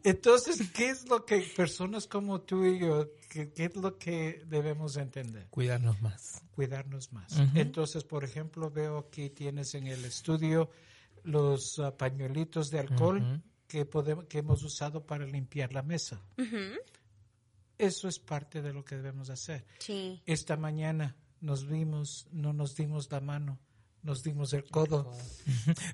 Entonces, 0.05 0.71
¿qué 0.71 0.91
es 0.91 1.09
lo 1.09 1.25
que 1.25 1.41
personas 1.57 2.07
como 2.07 2.41
tú 2.43 2.65
y 2.65 2.79
yo, 2.79 3.09
qué, 3.29 3.53
es 3.57 3.77
lo 3.77 3.99
que 3.99 4.43
debemos 4.47 4.97
entender? 4.97 5.49
Cuidarnos 5.51 6.01
más. 6.01 6.43
Cuidarnos 6.53 7.13
más. 7.13 7.37
Entonces, 7.55 8.05
por 8.05 8.25
ejemplo, 8.25 8.71
veo 8.71 8.99
aquí 8.99 9.31
tienes 9.31 9.75
en 9.75 9.89
el 9.89 10.05
estudio 10.05 10.71
los 11.25 11.79
uh, 11.79 11.93
pañuelitos 11.97 12.71
de 12.71 12.79
alcohol 12.79 13.43
que, 13.67 13.85
podemos, 13.85 14.27
que 14.27 14.39
hemos 14.39 14.63
usado 14.63 15.05
para 15.05 15.27
limpiar 15.27 15.73
la 15.73 15.83
mesa. 15.83 16.23
Eso 17.77 18.09
es 18.09 18.19
parte 18.19 18.63
de 18.63 18.73
lo 18.73 18.85
que 18.85 18.97
debemos 18.97 19.29
hacer. 19.31 19.67
Sí. 19.79 20.23
Esta 20.25 20.57
mañana 20.57 21.17
nos 21.41 21.67
vimos, 21.67 22.29
no 22.31 22.53
nos 22.53 22.77
dimos 22.77 23.11
la 23.11 23.21
mano 23.21 23.59
nos 24.03 24.23
dimos 24.23 24.53
el 24.53 24.65
codo. 24.65 25.13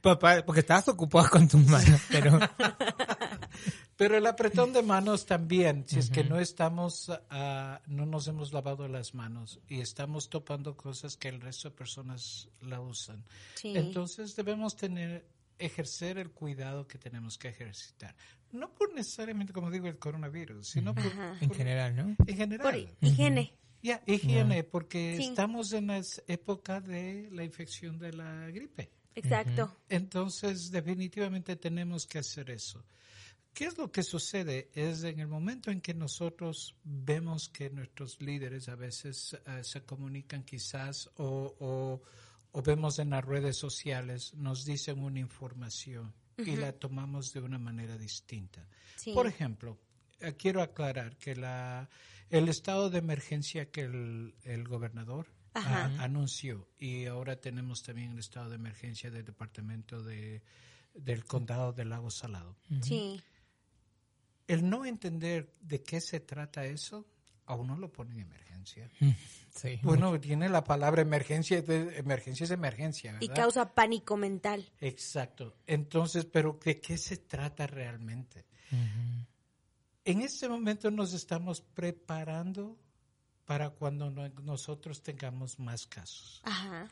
Porque 0.03 0.61
estabas 0.61 0.89
ocupado 0.89 1.31
con 1.31 1.49
tus 1.49 1.67
manos, 1.67 2.01
pero... 2.11 2.39
pero 3.97 4.17
el 4.17 4.27
apretón 4.27 4.73
de 4.73 4.83
manos 4.83 5.27
también, 5.27 5.85
si 5.87 5.99
es 5.99 6.11
que 6.11 6.25
no 6.25 6.39
estamos, 6.39 7.09
uh, 7.09 7.79
no 7.87 8.07
nos 8.07 8.27
hemos 8.29 8.53
lavado 8.53 8.89
las 8.89 9.15
manos 9.15 9.61
y 9.69 9.81
estamos 9.81 10.29
topando 10.29 10.77
cosas 10.77 11.17
que 11.17 11.29
el 11.29 11.41
resto 11.41 11.71
de 11.71 11.77
personas 11.77 12.49
la 12.61 12.81
usan. 12.81 13.25
Entonces 13.63 14.35
debemos 14.35 14.77
tener, 14.77 15.27
ejercer 15.59 16.19
el 16.19 16.31
cuidado 16.31 16.87
que 16.87 16.99
tenemos 16.99 17.39
que 17.39 17.49
ejercitar. 17.49 18.15
No 18.53 18.73
por 18.73 18.93
necesariamente, 18.95 19.53
como 19.53 19.71
digo, 19.71 19.89
el 19.89 19.99
coronavirus, 19.99 20.69
sino 20.69 20.95
por, 20.95 21.05
En 21.41 21.51
general, 21.51 21.97
¿no? 21.97 22.17
En 22.27 22.37
general. 22.37 22.89
Por 23.01 23.09
higiene. 23.09 23.53
Ya, 23.85 24.03
higiene, 24.07 24.65
porque 24.65 25.15
estamos 25.19 25.75
en 25.75 25.89
la 25.89 26.01
época 26.27 26.81
de 26.81 27.29
la 27.31 27.45
infección 27.45 27.99
de 27.99 28.15
la 28.15 28.51
gripe. 28.51 28.91
Exacto. 29.15 29.77
Entonces, 29.91 30.71
definitivamente 30.71 31.57
tenemos 31.57 32.07
que 32.07 32.21
hacer 32.21 32.49
eso. 32.49 32.83
¿Qué 33.53 33.67
es 33.67 33.77
lo 33.77 33.93
que 33.93 34.03
sucede? 34.03 34.71
Es 34.73 35.05
en 35.05 35.21
el 35.21 35.29
momento 35.29 35.71
en 35.71 35.83
que 35.83 35.93
nosotros 35.93 36.75
vemos 36.83 37.51
que 37.51 37.69
nuestros 37.69 38.23
líderes 38.23 38.71
a 38.71 38.75
veces 38.75 39.39
eh, 39.47 39.63
se 39.63 39.85
comunican 39.85 40.45
quizás 40.45 41.11
o, 41.17 42.01
o, 42.53 42.63
vemos 42.63 42.99
en 42.99 43.11
las 43.11 43.23
redes 43.23 43.59
sociales, 43.59 44.33
nos 44.33 44.65
dicen 44.65 44.99
una 44.99 45.21
información 45.21 46.15
y 46.39 46.57
la 46.57 46.73
tomamos 46.73 47.35
de 47.35 47.41
una 47.41 47.59
manera 47.59 47.99
distinta. 47.99 48.67
Por 49.13 49.27
ejemplo, 49.27 49.79
quiero 50.39 50.63
aclarar 50.63 51.17
que 51.17 51.37
la 51.37 51.89
el 52.31 52.49
estado 52.49 52.91
de 52.91 52.99
emergencia 52.99 53.71
que 53.71 53.83
el, 53.83 54.65
gobernador 54.69 55.29
anunció 55.55 56.69
y 56.79 57.07
ahora 57.07 57.37
tenemos 57.37 57.83
también 57.83 58.13
el 58.13 58.19
estado 58.19 58.51
de 58.51 58.57
emergencia 58.57 59.11
del 59.11 59.25
departamento 59.25 60.03
de, 60.03 60.43
del 60.95 61.25
condado 61.25 61.73
del 61.73 61.91
lago 61.91 62.11
Salado. 62.11 62.57
Sí. 62.83 63.23
El 64.49 64.69
no 64.69 64.85
entender 64.85 65.55
de 65.61 65.83
qué 65.83 66.01
se 66.01 66.21
trata 66.21 66.67
eso, 66.67 67.07
aún 67.47 67.69
no 67.69 67.77
lo 67.77 67.93
pone 67.93 68.15
en 68.15 68.21
emergencia. 68.21 68.91
Sí. 69.55 69.79
Bueno, 69.85 70.19
tiene 70.19 70.49
la 70.49 70.65
palabra 70.65 71.03
emergencia, 71.03 71.63
de, 71.63 71.97
emergencia 71.99 72.43
es 72.43 72.51
emergencia. 72.51 73.13
¿verdad? 73.13 73.25
Y 73.25 73.29
causa 73.29 73.73
pánico 73.73 74.17
mental. 74.17 74.69
Exacto. 74.81 75.55
Entonces, 75.69 76.25
pero 76.25 76.59
¿de 76.65 76.81
qué 76.81 76.99
se 76.99 77.19
trata 77.19 77.65
realmente? 77.69 78.47
En 80.05 80.21
este 80.21 80.49
momento 80.49 80.91
nos 80.91 81.15
estamos 81.15 81.63
preparando 81.63 82.79
para 83.47 83.71
cuando 83.71 84.11
nosotros 84.11 85.03
tengamos 85.03 85.59
más 85.59 85.87
casos. 85.87 86.43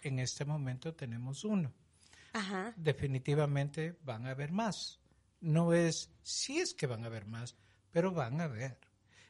En 0.03 0.19
este 0.19 0.47
momento 0.47 0.95
tenemos 0.95 1.45
uno. 1.45 1.73
Definitivamente 2.77 3.99
van 4.03 4.27
a 4.27 4.31
haber 4.31 4.53
más. 4.53 4.99
No 5.41 5.75
es 5.75 6.11
si 6.23 6.59
es 6.59 6.73
que 6.73 6.87
van 6.87 7.05
a 7.05 7.09
haber 7.09 7.27
más, 7.27 7.55
pero 7.91 8.13
van 8.13 8.41
a 8.41 8.45
haber. 8.45 8.79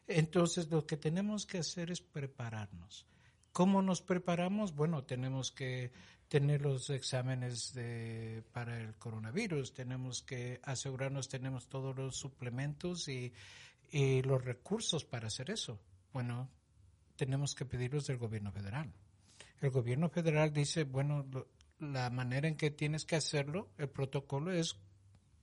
Entonces 0.06 0.70
lo 0.70 0.86
que 0.86 0.96
tenemos 0.96 1.44
que 1.44 1.58
hacer 1.58 1.90
es 1.90 2.00
prepararnos. 2.00 3.06
¿Cómo 3.52 3.82
nos 3.82 4.00
preparamos? 4.00 4.74
Bueno, 4.74 5.04
tenemos 5.04 5.50
que 5.50 5.92
tener 6.28 6.62
los 6.62 6.88
exámenes 6.88 7.74
de, 7.74 8.42
para 8.52 8.80
el 8.80 8.94
coronavirus, 8.94 9.74
tenemos 9.74 10.22
que 10.22 10.60
asegurarnos, 10.62 11.28
tenemos 11.28 11.68
todos 11.68 11.94
los 11.94 12.16
suplementos 12.16 13.06
y 13.08 13.34
y 13.92 14.22
los 14.22 14.42
recursos 14.42 15.04
para 15.04 15.28
hacer 15.28 15.50
eso, 15.50 15.78
bueno, 16.12 16.50
tenemos 17.14 17.54
que 17.54 17.66
pedirlos 17.66 18.06
del 18.06 18.16
gobierno 18.16 18.50
federal. 18.50 18.92
El 19.60 19.70
gobierno 19.70 20.08
federal 20.08 20.52
dice, 20.52 20.84
bueno, 20.84 21.26
la 21.78 22.10
manera 22.10 22.48
en 22.48 22.56
que 22.56 22.70
tienes 22.70 23.04
que 23.04 23.16
hacerlo, 23.16 23.70
el 23.76 23.90
protocolo 23.90 24.50
es 24.50 24.76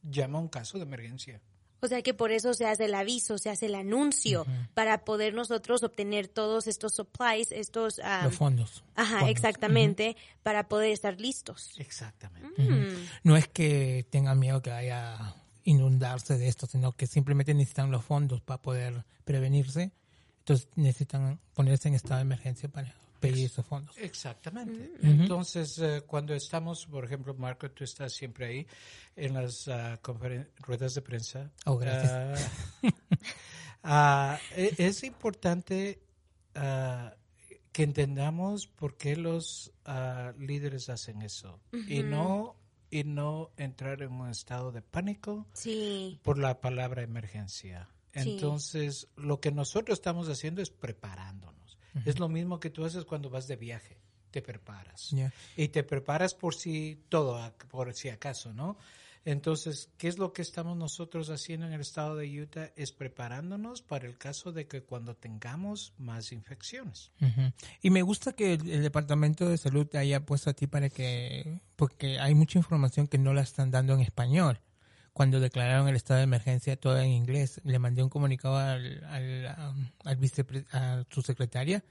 llama 0.02 0.40
a 0.40 0.42
un 0.42 0.48
caso 0.50 0.78
de 0.78 0.84
emergencia. 0.84 1.42
O 1.82 1.88
sea 1.88 2.02
que 2.02 2.14
por 2.14 2.32
eso 2.32 2.54
se 2.54 2.66
hace 2.66 2.86
el 2.86 2.96
aviso, 2.96 3.38
se 3.38 3.50
hace 3.50 3.68
el 3.68 3.76
anuncio 3.76 4.46
para 4.74 5.06
poder 5.06 5.34
nosotros 5.34 5.84
obtener 5.84 6.28
todos 6.28 6.68
estos 6.68 6.94
supplies, 6.94 7.52
estos 7.52 8.02
los 8.24 8.36
fondos. 8.36 8.84
Ajá, 8.96 9.30
exactamente, 9.30 10.18
para 10.44 10.68
poder 10.68 10.92
estar 10.92 11.22
listos. 11.22 11.76
Exactamente. 11.78 12.62
Mm. 12.62 13.08
No 13.24 13.38
es 13.38 13.48
que 13.48 14.06
tengan 14.10 14.40
miedo 14.40 14.62
que 14.62 14.72
haya 14.72 15.36
inundarse 15.64 16.38
de 16.38 16.48
esto, 16.48 16.68
sino 16.68 16.94
que 16.94 17.08
simplemente 17.08 17.54
necesitan 17.54 17.92
los 17.92 18.04
fondos 18.04 18.42
para 18.42 18.62
poder 18.62 19.06
prevenirse. 19.24 19.92
Entonces 20.40 20.68
necesitan 20.76 21.40
ponerse 21.54 21.90
en 21.90 21.96
estado 21.96 22.18
de 22.18 22.22
emergencia 22.22 22.70
para 22.70 22.94
pedir 23.20 23.46
esos 23.46 23.66
fondos. 23.66 23.96
Exactamente. 23.98 24.94
Entonces, 25.02 25.78
eh, 25.80 26.04
cuando 26.08 26.34
estamos, 26.34 26.86
por 26.86 27.06
ejemplo, 27.06 27.34
Marco, 27.36 27.70
tú 27.72 27.84
estás 27.84 28.14
siempre 28.14 28.46
ahí 28.48 28.68
en 29.16 29.34
las 29.34 29.68
uh, 29.68 29.98
ruedas 30.60 30.96
de 30.96 31.02
prensa. 31.02 31.52
Oh, 31.66 31.78
gracias. 31.78 32.50
Ah, 33.84 34.40
e, 34.56 34.74
es 34.78 35.04
importante 35.04 36.00
que 37.72 37.84
entendamos 37.84 38.68
por 38.68 38.98
qué 38.98 39.16
los 39.16 39.72
líderes 40.38 40.90
hacen 40.90 41.22
eso 41.22 41.60
y 41.88 42.04
no 42.04 42.59
y 42.90 43.04
no 43.04 43.52
entrar 43.58 44.02
en 44.02 44.12
un 44.12 44.30
estado 44.30 44.72
de 44.72 44.82
pánico 44.82 45.48
por 46.24 46.38
la 46.38 46.60
palabra 46.62 47.04
emergencia. 47.04 47.90
Entonces, 48.14 49.08
lo 49.16 49.40
que 49.40 49.52
nosotros 49.52 50.00
estamos 50.00 50.28
haciendo 50.30 50.62
es 50.62 50.70
preparándonos. 50.70 51.78
Es 52.06 52.20
lo 52.20 52.30
mismo 52.30 52.60
que 52.60 52.70
tú 52.70 52.86
haces 52.86 53.06
cuando 53.06 53.30
vas 53.30 53.48
de 53.48 53.56
viaje, 53.56 54.00
te 54.32 54.42
preparas. 54.42 55.14
Y 55.56 55.70
te 55.70 55.84
preparas 55.84 56.34
por 56.34 56.56
si 56.56 57.04
todo, 57.10 57.54
por 57.70 57.94
si 57.94 58.10
acaso, 58.10 58.54
¿no? 58.54 58.78
Entonces, 59.26 59.90
¿qué 59.98 60.08
es 60.08 60.18
lo 60.18 60.32
que 60.32 60.42
estamos 60.42 60.78
nosotros 60.78 61.30
haciendo 61.30 61.68
en 61.68 61.74
el 61.74 61.82
estado 61.82 62.16
de 62.16 62.42
Utah? 62.42 62.72
Es 62.76 62.92
preparándonos 62.92 63.82
para 63.82 64.08
el 64.08 64.18
caso 64.18 64.52
de 64.52 64.68
que 64.68 64.84
cuando 64.84 65.16
tengamos 65.16 65.94
más 65.98 66.32
infecciones. 66.32 67.12
Y 67.82 67.90
me 67.90 68.02
gusta 68.02 68.34
que 68.34 68.54
el, 68.54 68.82
Departamento 68.82 69.48
de 69.48 69.58
Salud 69.58 69.86
te 69.86 69.98
haya 69.98 70.26
puesto 70.26 70.50
a 70.50 70.54
ti 70.54 70.68
para 70.68 70.90
que, 70.90 71.62
porque 71.76 72.20
hay 72.20 72.34
mucha 72.34 72.60
información 72.60 73.08
que 73.08 73.18
no 73.18 73.34
la 73.34 73.42
están 73.42 73.72
dando 73.72 73.94
en 73.94 74.02
español. 74.02 74.62
Cuando 75.12 75.42
declararon 75.42 75.90
el 75.90 75.98
estado 75.98 76.20
de 76.20 76.24
emergencia 76.24 76.80
todo 76.80 76.98
en 76.98 77.12
inglés, 77.12 77.60
le 77.66 77.78
mandé 77.78 78.02
un 78.04 78.10
comunicado 78.10 78.58
al, 78.58 79.04
al, 79.04 79.94
al 80.06 80.16
vice, 80.16 80.46
a 80.72 81.04
su 81.10 81.22
secretaria, 81.22 81.84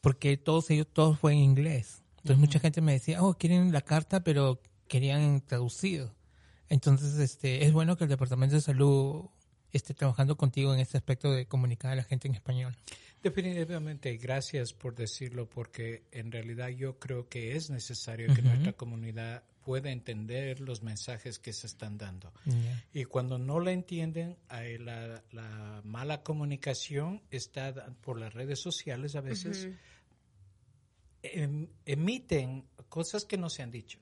porque 0.00 0.36
todos 0.36 0.70
ellos, 0.70 0.88
todo 0.92 1.14
fue 1.14 1.32
en 1.32 1.38
inglés. 1.38 2.02
Entonces 2.16 2.38
mucha 2.38 2.58
gente 2.58 2.80
me 2.80 2.92
decía, 2.92 3.22
oh, 3.22 3.34
quieren 3.34 3.70
la 3.70 3.82
carta, 3.82 4.24
pero 4.24 4.60
querían 4.88 5.40
traducido. 5.40 6.14
Entonces, 6.74 7.16
este, 7.20 7.64
es 7.64 7.72
bueno 7.72 7.96
que 7.96 8.02
el 8.02 8.10
Departamento 8.10 8.56
de 8.56 8.60
Salud 8.60 9.26
esté 9.72 9.94
trabajando 9.94 10.36
contigo 10.36 10.74
en 10.74 10.80
este 10.80 10.96
aspecto 10.96 11.30
de 11.30 11.46
comunicar 11.46 11.92
a 11.92 11.94
la 11.94 12.02
gente 12.02 12.26
en 12.26 12.34
español. 12.34 12.76
Definitivamente, 13.22 14.16
gracias 14.16 14.72
por 14.72 14.96
decirlo, 14.96 15.48
porque 15.48 16.02
en 16.10 16.32
realidad 16.32 16.70
yo 16.70 16.98
creo 16.98 17.28
que 17.28 17.54
es 17.54 17.70
necesario 17.70 18.34
que 18.34 18.42
nuestra 18.42 18.72
comunidad 18.72 19.44
pueda 19.62 19.92
entender 19.92 20.58
los 20.58 20.82
mensajes 20.82 21.38
que 21.38 21.52
se 21.52 21.68
están 21.68 21.96
dando. 21.96 22.32
Y 22.92 23.04
cuando 23.04 23.38
no 23.38 23.60
la 23.60 23.70
entienden, 23.70 24.36
la, 24.50 25.22
la, 25.30 25.80
mala 25.84 26.24
comunicación 26.24 27.22
está 27.30 27.72
por 28.00 28.18
las 28.18 28.34
redes 28.34 28.58
sociales 28.60 29.14
a 29.14 29.20
veces. 29.20 29.68
Em, 31.22 31.68
emiten 31.86 32.66
cosas 32.88 33.24
que 33.24 33.38
no 33.38 33.48
se 33.48 33.62
han 33.62 33.70
dicho. 33.70 34.00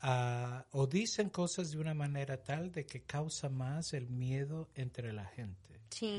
Ah, 0.00 0.66
o 0.72 0.86
dicen 0.86 1.30
cosas 1.30 1.70
de 1.70 1.78
una 1.78 1.94
manera 1.94 2.42
tal 2.42 2.72
de 2.72 2.86
que 2.86 3.02
causa 3.02 3.48
más 3.48 3.92
el 3.92 4.08
miedo 4.08 4.70
entre 4.74 5.12
la 5.12 5.26
gente. 5.26 5.80
Sí. 5.90 6.16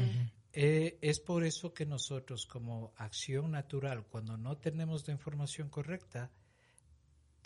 Eh, 0.54 0.98
es 1.02 1.20
por 1.20 1.44
eso 1.44 1.74
que 1.74 1.86
nosotros 1.86 2.46
como 2.46 2.94
acción 2.96 3.52
natural, 3.52 4.06
cuando 4.06 4.38
no 4.38 4.58
tenemos 4.58 5.06
la 5.08 5.14
información 5.14 5.70
correcta, 5.70 6.32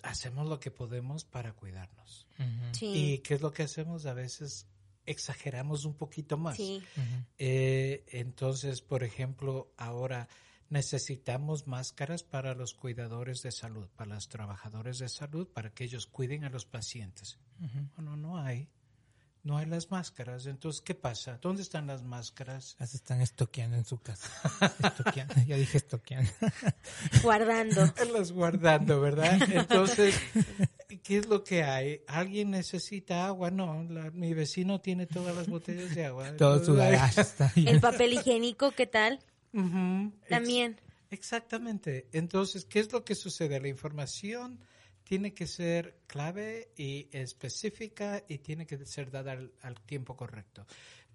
hacemos 0.03 0.48
lo 0.48 0.60
que 0.60 0.72
podemos 0.72 1.25
para 1.25 1.53
cuidarnos. 1.53 2.27
¿Y 2.79 3.17
qué 3.19 3.34
es 3.34 3.41
lo 3.41 3.51
que 3.51 3.63
hacemos? 3.63 4.05
A 4.05 4.13
veces 4.13 4.67
exageramos 5.05 5.86
un 5.86 5.96
poquito 5.96 6.38
más. 6.38 6.60
Eh, 7.38 8.05
entonces, 8.08 8.81
por 8.81 9.03
ejemplo, 9.03 9.74
ahora 9.77 10.29
necesitamos 10.69 11.67
máscaras 11.67 12.23
para 12.23 12.53
los 12.53 12.73
cuidadores 12.73 13.41
de 13.41 13.51
salud, 13.51 13.88
para 13.95 14.15
los 14.15 14.29
trabajadores 14.29 14.99
de 14.99 15.09
salud, 15.09 15.47
para 15.47 15.71
que 15.73 15.83
ellos 15.83 16.05
cuiden 16.05 16.43
a 16.43 16.49
los 16.49 16.65
pacientes. 16.65 17.39
Bueno, 17.95 18.15
no 18.15 18.38
hay. 18.38 18.69
No 19.41 19.57
hay 19.57 19.65
las 19.65 19.89
máscaras. 19.89 20.45
Entonces, 20.45 20.81
¿qué 20.81 20.93
pasa? 20.93 21.39
¿Dónde 21.41 21.61
están 21.61 21.88
las 21.88 22.03
máscaras? 22.03 22.75
Las 22.77 22.93
están 22.93 23.21
estoqueando 23.21 23.77
en 23.77 23.85
su 23.85 23.97
casa. 23.99 24.29
estoqueando. 24.83 25.33
Ya 25.47 25.55
dije 25.55 25.77
estoqueando. 25.77 26.29
Guardando. 27.23 27.81
las 28.13 28.33
guardando, 28.33 28.99
¿verdad? 28.99 29.39
Entonces, 29.49 30.19
¿qué 31.03 31.17
es 31.17 31.27
lo 31.27 31.43
que 31.43 31.63
hay? 31.63 32.01
¿Alguien 32.07 32.51
necesita 32.51 33.27
agua? 33.27 33.49
No, 33.49 33.81
mi 34.11 34.33
vecino 34.33 34.81
tiene 34.81 35.07
todas 35.07 35.33
las 35.33 35.47
botellas 35.47 35.95
de 35.95 36.05
agua. 36.05 36.35
Todo 36.35 36.63
su 36.63 36.75
garaje 36.75 37.21
está 37.21 37.51
El 37.55 37.79
papel 37.79 38.13
higiénico, 38.13 38.71
¿qué 38.71 38.88
tal? 38.88 39.19
También. 39.51 40.79
exactamente. 41.10 42.08
Entonces, 42.12 42.65
¿qué 42.65 42.79
es 42.79 42.91
lo 42.91 43.03
que 43.03 43.15
sucede? 43.15 43.60
La 43.60 43.68
información 43.68 44.60
tiene 45.03 45.34
que 45.34 45.48
ser 45.48 46.01
clave 46.06 46.72
y 46.77 47.08
específica 47.12 48.24
y 48.27 48.38
tiene 48.38 48.68
que 48.68 48.86
ser 48.86 49.10
dada 49.10 49.32
al, 49.62 49.82
tiempo 49.82 50.15
correcto. 50.15 50.68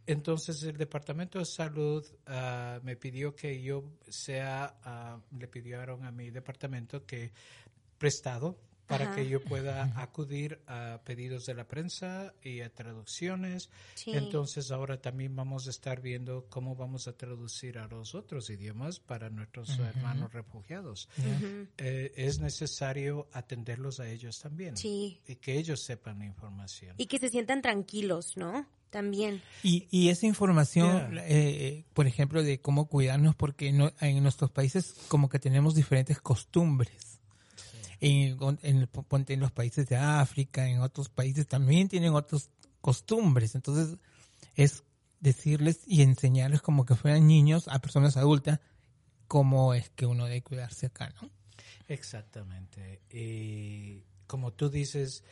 Entonces 0.05 0.63
el 0.65 0.77
Departamento 0.77 1.39
de 1.39 1.47
Salud 1.47 2.05
ah, 2.27 2.81
me 2.83 2.97
pidió 2.97 3.37
que 3.37 3.63
yo 3.63 3.85
sea, 4.09 4.75
uh, 4.85 5.37
le 5.39 5.47
pidieron 5.47 6.05
a 6.05 6.11
mi 6.11 6.31
departamento 6.31 7.07
que 7.07 7.31
prestado 7.97 8.59
para 8.87 9.15
que 9.15 9.29
yo 9.29 9.43
pueda 9.43 9.93
acudir 9.97 10.61
a 10.67 11.01
pedidos 11.05 11.47
de 11.47 11.55
la 11.55 11.67
prensa 11.67 12.35
y 12.43 12.61
a 12.61 12.73
traducciones. 12.73 13.71
Entonces 14.07 14.71
ahora 14.71 15.01
también 15.01 15.35
vamos 15.35 15.67
a 15.67 15.71
estar 15.71 16.01
viendo 16.01 16.47
cómo 16.49 16.77
vamos 16.77 17.09
a 17.09 17.17
traducir 17.17 17.79
a 17.79 17.87
los 17.89 18.15
otros 18.15 18.51
idiomas 18.51 19.01
para 19.01 19.31
nuestros 19.31 19.79
hermanos 19.79 20.33
refugiados. 20.33 21.09
Eh, 21.79 22.13
es 22.17 22.41
necesario 22.41 23.29
atenderlos 23.33 24.01
a 24.01 24.09
ellos 24.09 24.41
también 24.41 24.75
y 24.83 25.37
que 25.41 25.59
ellos 25.59 25.81
sepan 25.81 26.19
la 26.19 26.27
información. 26.27 26.95
Y 26.99 27.07
que 27.07 27.19
se 27.19 27.29
sientan 27.29 27.63
tranquilos, 27.63 28.37
¿no? 28.37 28.67
También. 28.91 29.43
Y, 29.65 29.89
y 29.91 30.11
esa 30.11 30.27
información, 30.27 31.19
eh, 31.19 31.85
por 31.95 32.07
ejemplo, 32.07 32.45
de 32.45 32.61
cómo 32.61 32.87
cuidarnos, 32.87 33.35
porque 33.35 33.73
no, 33.73 33.93
en 34.01 34.23
nuestros 34.23 34.53
países 34.53 34.95
como 35.09 35.29
que 35.29 35.41
tenemos 35.41 35.75
diferentes 35.75 36.21
costumbres 36.21 37.15
en, 38.05 38.59
en, 38.63 38.89
en 39.29 39.41
los 39.41 39.53
países 39.53 39.89
de 39.89 39.97
África, 39.97 40.69
en 40.69 40.81
otros 40.81 41.09
países 41.09 41.47
también 41.47 41.89
tienen 41.89 42.15
otras 42.15 42.51
costumbres. 42.81 43.55
Entonces, 43.55 43.99
es 44.57 44.85
decirles 45.21 45.81
y 45.87 46.03
enseñarles 46.03 46.61
como 46.61 46.85
que 46.85 46.95
fueran 46.95 47.27
niños 47.27 47.69
a 47.69 47.79
personas 47.79 48.17
adultas 48.17 48.61
cómo 49.27 49.75
es 49.75 49.89
que 49.91 50.07
uno 50.07 50.27
debe 50.27 50.43
cuidarse 50.43 50.87
acá, 50.87 51.13
¿no? 51.21 51.31
Exactamente. 51.89 53.01
Y 53.11 54.03
como 54.27 54.53
tú 54.53 54.69
dices, 54.69 55.25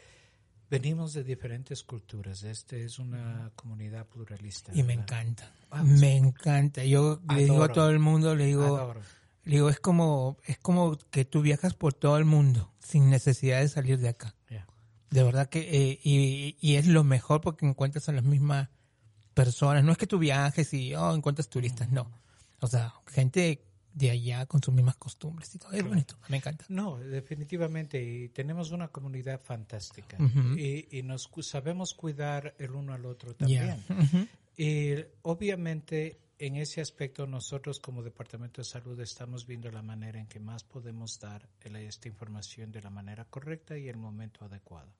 venimos 0.70 1.12
de 1.12 1.24
diferentes 1.24 1.82
culturas. 1.82 2.42
Este 2.42 2.84
es 2.84 2.98
una 2.98 3.50
comunidad 3.54 4.06
pluralista. 4.06 4.72
Y 4.74 4.82
me 4.82 4.94
encanta. 4.94 5.52
me 5.84 6.16
encanta. 6.16 6.84
Yo 6.84 7.20
le 7.34 7.44
digo 7.44 7.62
a 7.62 7.68
todo 7.68 7.90
el 7.90 7.98
mundo, 7.98 8.34
le 8.34 8.46
digo, 8.46 8.94
digo, 9.44 9.68
es 9.68 9.80
como, 9.80 10.38
es 10.46 10.58
como 10.58 10.96
que 11.10 11.24
tú 11.24 11.42
viajas 11.42 11.74
por 11.74 11.94
todo 11.94 12.16
el 12.16 12.24
mundo 12.24 12.72
sin 12.80 13.10
necesidad 13.10 13.60
de 13.60 13.68
salir 13.68 13.98
de 13.98 14.08
acá. 14.08 14.34
De 15.10 15.22
verdad 15.22 15.50
que, 15.50 15.60
eh, 15.60 16.00
y, 16.02 16.56
y, 16.62 16.76
es 16.76 16.86
lo 16.86 17.04
mejor 17.04 17.42
porque 17.42 17.66
encuentras 17.66 18.08
a 18.08 18.12
las 18.12 18.24
mismas 18.24 18.70
personas. 19.34 19.84
No 19.84 19.92
es 19.92 19.98
que 19.98 20.06
tú 20.06 20.18
viajes 20.18 20.72
y 20.72 20.94
oh, 20.94 21.14
encuentras 21.14 21.50
turistas, 21.50 21.90
no. 21.90 22.10
O 22.60 22.66
sea, 22.66 22.94
gente 23.08 23.62
de 23.92 24.10
allá 24.10 24.46
con 24.46 24.62
sus 24.62 24.72
mismas 24.72 24.96
costumbres 24.96 25.54
y 25.54 25.58
todo. 25.58 25.72
Es 25.72 25.84
bonito, 25.86 26.16
me 26.28 26.38
encanta. 26.38 26.64
No, 26.68 26.98
definitivamente. 26.98 28.02
Y 28.02 28.28
tenemos 28.30 28.70
una 28.70 28.88
comunidad 28.88 29.40
fantástica. 29.42 30.16
y, 30.56 30.98
y, 30.98 31.02
nos 31.02 31.28
sabemos 31.42 31.92
cuidar 31.92 32.54
el 32.58 32.70
uno 32.70 32.94
al 32.94 33.04
otro 33.04 33.34
también. 33.34 33.84
Y 34.56 34.94
obviamente 35.22 36.20
en 36.44 36.56
ese 36.56 36.80
aspecto 36.80 37.24
nosotros 37.24 37.78
como 37.78 38.02
Departamento 38.02 38.62
de 38.62 38.64
Salud 38.64 38.98
estamos 38.98 39.46
viendo 39.46 39.70
la 39.70 39.80
manera 39.80 40.18
en 40.18 40.26
que 40.26 40.40
más 40.40 40.64
podemos 40.64 41.20
dar 41.20 41.48
esta 41.62 42.08
información 42.08 42.72
de 42.72 42.82
la 42.82 42.90
manera 42.90 43.24
correcta 43.26 43.78
y 43.78 43.88
el 43.88 43.96
momento 43.96 44.44
adecuado 44.44 44.92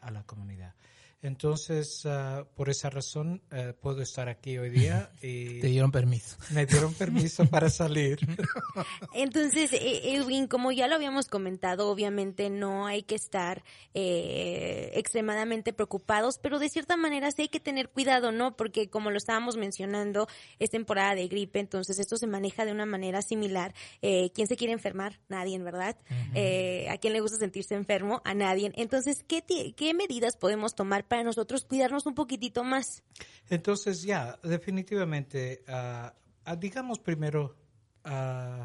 a 0.00 0.10
la 0.12 0.22
comunidad. 0.22 0.76
Entonces, 1.22 2.04
uh, 2.06 2.46
por 2.54 2.70
esa 2.70 2.88
razón, 2.88 3.42
uh, 3.52 3.74
puedo 3.80 4.00
estar 4.00 4.28
aquí 4.28 4.58
hoy 4.58 4.70
día. 4.70 5.10
Y 5.22 5.60
Te 5.60 5.66
dieron 5.66 5.92
permiso. 5.92 6.36
Me 6.50 6.64
dieron 6.64 6.94
permiso 6.94 7.44
para 7.46 7.68
salir. 7.68 8.18
Entonces, 9.14 9.72
e-, 9.74 10.14
Edwin, 10.14 10.46
como 10.46 10.72
ya 10.72 10.88
lo 10.88 10.94
habíamos 10.94 11.26
comentado, 11.26 11.90
obviamente 11.90 12.48
no 12.48 12.86
hay 12.86 13.02
que 13.02 13.16
estar 13.16 13.62
eh, 13.92 14.92
extremadamente 14.94 15.72
preocupados, 15.74 16.38
pero 16.38 16.58
de 16.58 16.70
cierta 16.70 16.96
manera 16.96 17.30
sí 17.32 17.42
hay 17.42 17.48
que 17.48 17.60
tener 17.60 17.90
cuidado, 17.90 18.32
¿no? 18.32 18.56
Porque 18.56 18.88
como 18.88 19.10
lo 19.10 19.18
estábamos 19.18 19.56
mencionando, 19.56 20.26
es 20.58 20.70
temporada 20.70 21.14
de 21.14 21.28
gripe, 21.28 21.60
entonces 21.60 21.98
esto 21.98 22.16
se 22.16 22.26
maneja 22.26 22.64
de 22.64 22.72
una 22.72 22.86
manera 22.86 23.20
similar. 23.20 23.74
Eh, 24.00 24.30
¿Quién 24.34 24.46
se 24.46 24.56
quiere 24.56 24.72
enfermar? 24.72 25.20
Nadie, 25.28 25.58
¿verdad? 25.58 25.96
eh, 26.34 26.86
¿A 26.88 26.96
quién 26.96 27.12
le 27.12 27.20
gusta 27.20 27.36
sentirse 27.36 27.74
enfermo? 27.74 28.22
A 28.24 28.32
nadie. 28.32 28.72
Entonces, 28.76 29.22
¿qué, 29.28 29.44
¿qué 29.76 29.94
medidas 29.94 30.36
podemos 30.36 30.74
tomar 30.74 31.04
para 31.10 31.24
nosotros 31.24 31.64
cuidarnos 31.64 32.06
un 32.06 32.14
poquitito 32.14 32.62
más. 32.62 33.02
Entonces, 33.48 34.02
ya, 34.02 34.38
definitivamente, 34.44 35.64
uh, 35.66 36.56
digamos 36.56 37.00
primero, 37.00 37.56
uh, 38.04 38.64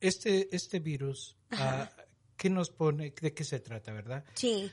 este, 0.00 0.48
este 0.50 0.80
virus, 0.80 1.36
¿qué 2.36 2.50
nos 2.50 2.70
pone, 2.70 3.14
de 3.22 3.32
qué 3.32 3.44
se 3.44 3.60
trata, 3.60 3.92
verdad? 3.92 4.24
Sí. 4.34 4.68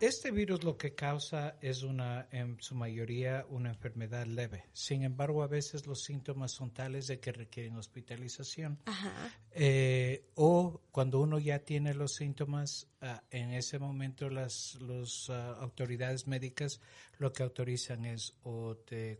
Este 0.00 0.30
virus 0.30 0.62
lo 0.62 0.76
que 0.76 0.94
causa 0.94 1.56
es 1.60 1.82
una, 1.82 2.28
en 2.30 2.60
su 2.60 2.76
mayoría, 2.76 3.44
una 3.50 3.70
enfermedad 3.70 4.26
leve. 4.26 4.64
Sin 4.72 5.02
embargo, 5.02 5.42
a 5.42 5.48
veces 5.48 5.88
los 5.88 6.04
síntomas 6.04 6.52
son 6.52 6.70
tales 6.72 7.08
de 7.08 7.18
que 7.18 7.32
requieren 7.32 7.76
hospitalización. 7.76 8.78
Ajá. 8.86 9.12
Eh, 9.50 10.30
o 10.36 10.82
cuando 10.92 11.20
uno 11.20 11.40
ya 11.40 11.58
tiene 11.58 11.94
los 11.94 12.14
síntomas, 12.14 12.86
ah, 13.00 13.24
en 13.30 13.50
ese 13.50 13.80
momento 13.80 14.30
las 14.30 14.76
los, 14.76 15.30
ah, 15.30 15.56
autoridades 15.60 16.28
médicas 16.28 16.80
lo 17.18 17.32
que 17.32 17.42
autorizan 17.42 18.04
es 18.04 18.34
o 18.44 18.76
te 18.76 19.18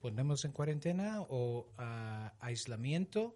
ponemos 0.00 0.44
en 0.44 0.52
cuarentena 0.52 1.22
o 1.22 1.72
ah, 1.76 2.34
aislamiento 2.38 3.34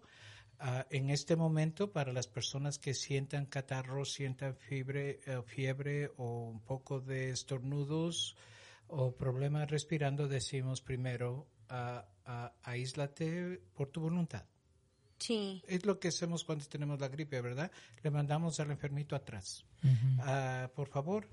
Ah, 0.59 0.85
en 0.89 1.09
este 1.09 1.35
momento, 1.35 1.91
para 1.91 2.13
las 2.13 2.27
personas 2.27 2.79
que 2.79 2.93
sientan 2.93 3.45
catarro, 3.45 4.05
sientan 4.05 4.55
fiebre, 4.55 5.19
eh, 5.25 5.41
fiebre 5.45 6.11
o 6.17 6.49
un 6.49 6.61
poco 6.61 7.01
de 7.01 7.31
estornudos 7.31 8.35
o 8.87 9.15
problemas 9.15 9.69
respirando, 9.69 10.27
decimos 10.27 10.81
primero, 10.81 11.47
uh, 11.69 12.49
aíslate 12.63 13.61
por 13.73 13.89
tu 13.89 14.01
voluntad. 14.01 14.45
Sí. 15.17 15.63
Es 15.67 15.85
lo 15.85 15.99
que 15.99 16.09
hacemos 16.09 16.43
cuando 16.43 16.65
tenemos 16.65 16.99
la 16.99 17.07
gripe, 17.07 17.41
¿verdad? 17.41 17.71
Le 18.01 18.11
mandamos 18.11 18.59
al 18.59 18.71
enfermito 18.71 19.15
atrás. 19.15 19.65
por 20.75 20.89
favor, 20.89 21.27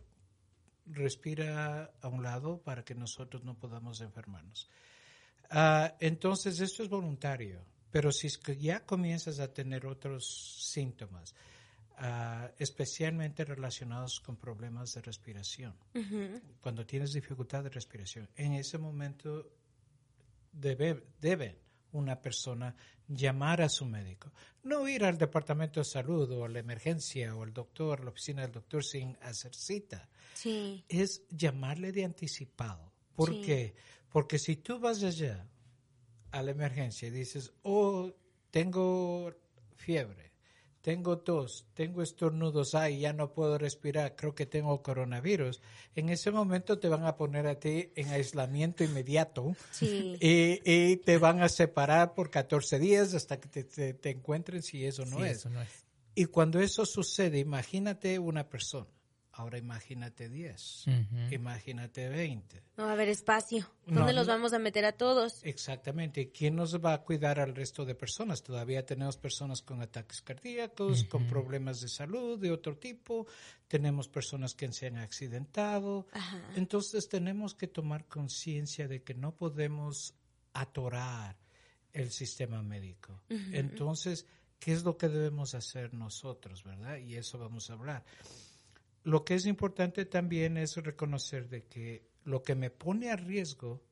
respira 0.87 1.93
a 2.01 2.09
un 2.09 2.23
lado 2.23 2.63
para 2.63 2.85
que 2.85 2.95
nosotros 2.95 3.45
no 3.45 3.59
podamos 3.59 4.01
enfermarnos. 4.01 4.71
entonces, 5.99 6.61
esto 6.61 6.85
es 6.85 6.89
voluntario. 6.89 7.65
Pero 7.91 8.13
si 8.13 8.29
es 8.29 8.39
que 8.39 8.57
ya 8.57 8.85
comienzas 8.87 9.41
a 9.41 9.53
tener 9.53 9.87
otros 9.87 10.25
síntomas, 10.73 11.35
ah, 11.99 12.51
especialmente 12.59 13.45
relacionados 13.45 14.21
con 14.21 14.37
problemas 14.37 14.95
de 14.95 15.03
respiración. 15.03 15.75
Cuando 16.61 16.87
tienes 16.87 17.13
dificultad 17.13 17.65
de 17.65 17.71
respiración, 17.71 18.29
en 18.37 18.53
ese 18.55 18.79
momento 18.79 19.51
debe, 20.53 21.05
debe 21.21 21.59
una 21.93 22.21
persona 22.21 22.75
llamar 23.09 23.61
a 23.63 23.69
su 23.69 23.85
médico. 23.85 24.31
No 24.63 24.87
ir 24.87 25.05
al 25.05 25.19
departamento 25.19 25.81
de 25.81 25.85
salud 25.85 26.31
o 26.31 26.45
a 26.45 26.49
la 26.49 26.61
emergencia 26.61 27.35
o 27.35 27.43
al 27.43 27.53
doctor, 27.53 28.01
a 28.01 28.05
la 28.05 28.11
oficina 28.11 28.43
del 28.43 28.53
doctor 28.53 28.85
sin 28.85 29.17
hacer 29.23 29.53
cita. 29.55 30.09
Sí. 30.35 30.85
Es 30.89 31.23
llamarle 31.31 31.91
de 31.91 32.05
anticipado. 32.05 32.93
¿Por 33.17 33.31
Sí. 33.35 33.43
qué? 33.43 33.75
Porque 34.11 34.39
si 34.39 34.57
tú 34.57 34.79
vas 34.79 35.03
allá 35.03 35.45
a 36.33 36.43
la 36.43 36.51
emergencia 36.51 37.09
y 37.09 37.11
dices, 37.11 37.53
oh, 37.63 38.11
tengo 38.51 39.33
fiebre, 39.77 40.31
tengo 40.83 41.19
tos, 41.19 41.67
tengo 41.75 42.03
estornudos, 42.03 42.75
ay, 42.75 43.01
ya 43.01 43.13
no 43.13 43.33
puedo 43.33 43.59
respirar, 43.59 44.17
creo 44.17 44.35
que 44.35 44.47
tengo 44.47 44.83
coronavirus, 44.83 45.61
en 45.95 46.09
ese 46.09 46.31
momento 46.31 46.79
te 46.79 46.89
van 46.89 47.05
a 47.05 47.17
poner 47.17 47.47
a 47.47 47.59
ti 47.61 47.91
en 47.97 48.09
aislamiento 48.09 48.83
inmediato 48.85 49.55
Sí. 49.71 50.17
y, 50.21 50.61
y 50.65 50.97
te 50.99 51.19
van 51.19 51.43
a 51.43 51.49
separar 51.49 52.15
por 52.15 52.31
14 52.31 52.79
días 52.79 53.15
hasta 53.15 53.39
que 53.41 53.49
te, 53.49 53.65
te- 53.65 53.95
te 53.95 54.11
encuentren 54.11 54.63
si 54.63 54.85
eso 54.85 55.05
no 55.05 55.19
Sí, 55.19 55.23
es. 55.25 55.37
eso 55.39 55.51
no 55.51 55.61
es. 55.63 55.69
Y 56.15 56.25
cuando 56.27 56.61
eso 56.61 56.85
sucede, 56.87 57.39
imagínate 57.39 58.19
una 58.19 58.49
persona, 58.49 58.89
ahora 59.33 59.59
imagínate 59.59 60.29
10, 60.29 60.87
Ujú. 60.89 61.35
imagínate 61.35 62.09
20. 62.09 62.63
No 62.77 62.85
va 62.85 62.91
a 62.91 62.93
haber 62.95 63.09
espacio. 63.09 63.71
No, 63.87 63.99
¿Dónde 64.01 64.13
los 64.13 64.27
no. 64.27 64.33
vamos 64.35 64.53
a 64.53 64.59
meter 64.59 64.85
a 64.85 64.93
todos? 64.93 65.41
Exactamente. 65.45 66.31
¿Quién 66.31 66.57
nos 66.57 66.75
va 66.85 66.95
a 66.95 67.03
cuidar 67.03 67.39
al 67.41 67.55
resto 67.55 67.85
de 67.85 67.95
personas? 67.95 68.43
Todavía 68.43 68.85
tenemos 68.85 69.17
personas 69.17 69.63
con 69.63 69.81
ataques 69.83 70.21
cardíacos, 70.23 71.05
con 71.05 71.27
problemas 71.27 71.81
de 71.81 71.89
salud 71.89 72.39
de 72.39 72.51
otro 72.51 72.77
tipo, 72.77 73.27
tenemos 73.69 74.09
personas 74.09 74.55
que 74.55 74.71
se 74.73 74.87
han 74.89 74.99
accidentado. 74.99 76.07
Ajá. 76.13 76.41
Entonces 76.57 77.09
tenemos 77.09 77.55
que 77.55 77.67
tomar 77.69 78.07
conciencia 78.07 78.89
de 78.89 79.03
que 79.03 79.15
no 79.15 79.35
podemos 79.37 80.15
atorar 80.53 81.37
el 81.93 82.11
sistema 82.11 82.63
médico. 82.63 83.23
Entonces, 83.29 84.27
¿qué 84.59 84.73
es 84.73 84.85
lo 84.85 84.97
que 84.97 85.09
debemos 85.09 85.55
hacer 85.55 85.95
nosotros, 85.95 86.63
verdad? 86.65 86.99
Y 86.99 87.17
eso 87.17 87.39
vamos 87.39 87.71
a 87.71 87.75
hablar. 87.75 88.05
Lo 89.03 89.25
que 89.25 89.35
es 89.35 89.47
importante 89.47 90.05
también 90.05 90.57
es 90.57 90.77
reconocer 90.77 91.49
de 91.49 91.65
que 91.65 92.11
lo 92.25 92.43
que 92.43 92.55
me 92.55 92.71
pone 92.71 93.11
a 93.11 93.17
riesgo 93.17 93.83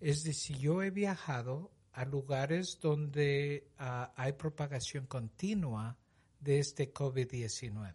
es 0.00 0.22
de 0.22 0.32
si 0.32 0.54
yo 0.54 0.82
he 0.82 0.90
viajado 0.90 1.72
a 1.92 2.04
lugares 2.04 2.78
donde 2.80 3.68
ah, 3.78 4.12
hay 4.16 4.32
propagación 4.32 5.06
continua 5.06 5.98
de 6.40 6.58
este 6.58 6.92
COVID-19, 6.92 7.94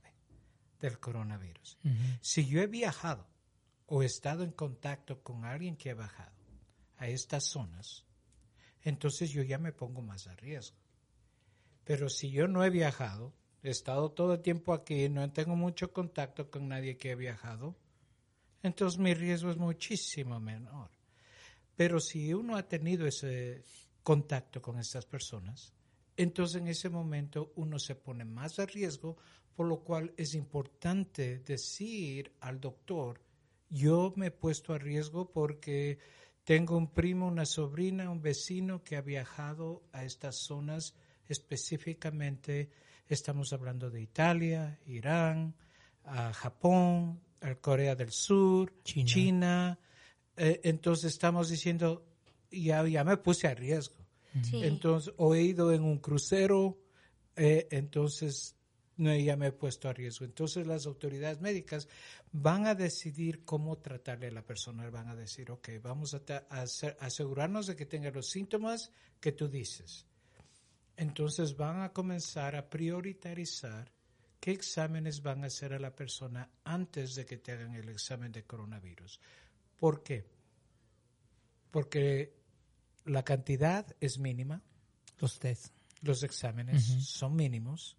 del 0.80 1.00
coronavirus. 1.00 1.78
Si 2.22 2.46
yo 2.46 2.62
he 2.62 2.68
viajado 2.68 3.28
o 3.88 4.04
he 4.04 4.06
estado 4.06 4.44
en 4.44 4.52
contacto 4.52 5.22
con 5.22 5.44
alguien 5.44 5.76
que 5.76 5.92
ha 5.92 5.96
bajado 5.96 6.36
a 6.98 7.08
estas 7.08 7.46
zonas, 7.46 8.06
entonces 8.82 9.32
yo 9.32 9.44
ya 9.44 9.58
me 9.58 9.74
pongo 9.74 10.02
más 10.02 10.28
a 10.28 10.36
riesgo. 10.36 10.78
Pero 11.84 12.10
si 12.10 12.30
yo 12.32 12.48
no 12.48 12.64
he 12.64 12.70
viajado, 12.70 13.34
he 13.70 13.72
estado 13.72 14.12
todo 14.12 14.34
el 14.34 14.42
tiempo 14.42 14.74
aquí, 14.74 15.10
no 15.10 15.32
tengo 15.32 15.56
mucho 15.56 15.92
contacto 15.92 16.50
con 16.50 16.68
nadie 16.68 16.98
que 16.98 17.12
ha 17.12 17.16
viajado, 17.16 17.76
entonces 18.64 19.00
mi 19.00 19.14
riesgo 19.14 19.52
es 19.52 19.58
muchísimo 19.58 20.40
menor. 20.40 20.90
Pero 21.76 22.00
si 22.00 22.34
uno 22.34 22.58
ha 22.58 22.68
tenido 22.68 23.06
ese 23.06 23.64
contacto 24.04 24.62
con 24.62 24.80
estas 24.80 25.06
personas, 25.06 25.74
entonces 26.16 26.62
en 26.62 26.68
ese 26.68 26.90
momento 26.90 27.54
uno 27.56 27.78
se 27.78 27.96
pone 27.96 28.26
más 28.26 28.58
a 28.60 28.66
riesgo, 28.66 29.18
por 29.56 29.68
lo 29.68 29.82
cual 29.82 30.14
es 30.18 30.34
importante 30.34 31.40
decir 31.40 32.34
al 32.40 32.60
doctor, 32.60 33.22
yo 33.70 34.14
me 34.16 34.28
he 34.28 34.32
puesto 34.32 34.74
a 34.74 34.78
riesgo 34.78 35.32
porque 35.32 36.00
tengo 36.44 36.78
un 36.78 36.92
primo, 36.94 37.28
una 37.28 37.46
sobrina, 37.46 38.10
un 38.10 38.22
vecino 38.22 38.84
que 38.84 38.96
ha 38.96 39.02
viajado 39.02 39.84
a 39.92 40.04
estas 40.06 40.38
zonas 40.38 40.96
específicamente, 41.28 42.72
estamos 43.14 43.54
hablando 43.54 43.90
de 43.90 44.02
Italia, 44.02 44.80
Irán, 44.86 45.56
a 46.04 46.34
Japón, 46.34 47.22
a 47.42 47.56
Corea 47.56 47.96
del 47.96 48.12
Sur, 48.12 48.74
China. 48.84 49.06
China. 49.08 49.80
Eh, 50.36 50.62
entonces 50.64 51.14
estamos 51.14 51.50
diciendo, 51.50 52.06
ya, 52.52 52.86
ya 52.88 53.04
me 53.04 53.18
puse 53.18 53.48
a 53.48 53.54
riesgo. 53.56 53.96
Sí. 54.44 54.64
Entonces, 54.64 55.14
o 55.18 55.34
he 55.36 55.42
ido 55.42 55.74
en 55.74 55.84
un 55.84 55.98
crucero, 56.00 56.78
eh, 57.36 57.68
entonces 57.72 58.56
no, 58.98 59.16
ya 59.16 59.36
me 59.36 59.48
he 59.48 59.52
puesto 59.52 59.90
a 59.90 59.94
riesgo. 59.94 60.26
Entonces 60.26 60.66
las 60.68 60.86
autoridades 60.86 61.40
médicas 61.42 61.88
van 62.32 62.68
a 62.68 62.76
decidir 62.76 63.44
cómo 63.46 63.78
tratarle 63.78 64.28
a 64.28 64.32
la 64.32 64.46
persona. 64.46 64.90
Van 64.90 65.08
a 65.08 65.16
decir, 65.16 65.50
ok, 65.52 65.70
vamos 65.82 66.14
a, 66.14 66.24
ta- 66.24 66.46
a 66.50 66.62
hacer- 66.62 66.98
asegurarnos 67.00 67.68
de 67.68 67.76
que 67.76 67.86
tenga 67.86 68.12
los 68.12 68.30
síntomas 68.30 68.92
que 69.20 69.32
tú 69.32 69.48
dices. 69.48 70.06
Entonces 70.98 71.56
van 71.56 71.82
a 71.82 71.94
comenzar 71.94 72.56
a 72.56 72.70
priorizar 72.70 73.92
qué 74.40 74.52
exámenes 74.52 75.22
van 75.22 75.44
a 75.44 75.48
hacer 75.48 75.74
a 75.74 75.80
la 75.80 75.96
persona 75.96 76.50
antes 76.64 77.16
de 77.16 77.26
que 77.26 77.38
te 77.38 77.52
hagan 77.54 77.76
el 77.76 77.88
examen 77.90 78.32
de 78.32 78.44
coronavirus. 78.44 79.20
¿Por 79.80 80.04
qué? 80.04 80.26
Porque 81.72 82.34
la 83.06 83.24
cantidad 83.24 83.86
es 84.00 84.18
mínima, 84.20 84.62
Los 85.20 85.40
test. 85.40 85.74
los 86.02 86.24
exámenes 86.24 86.84
son 87.08 87.36
mínimos, 87.36 87.98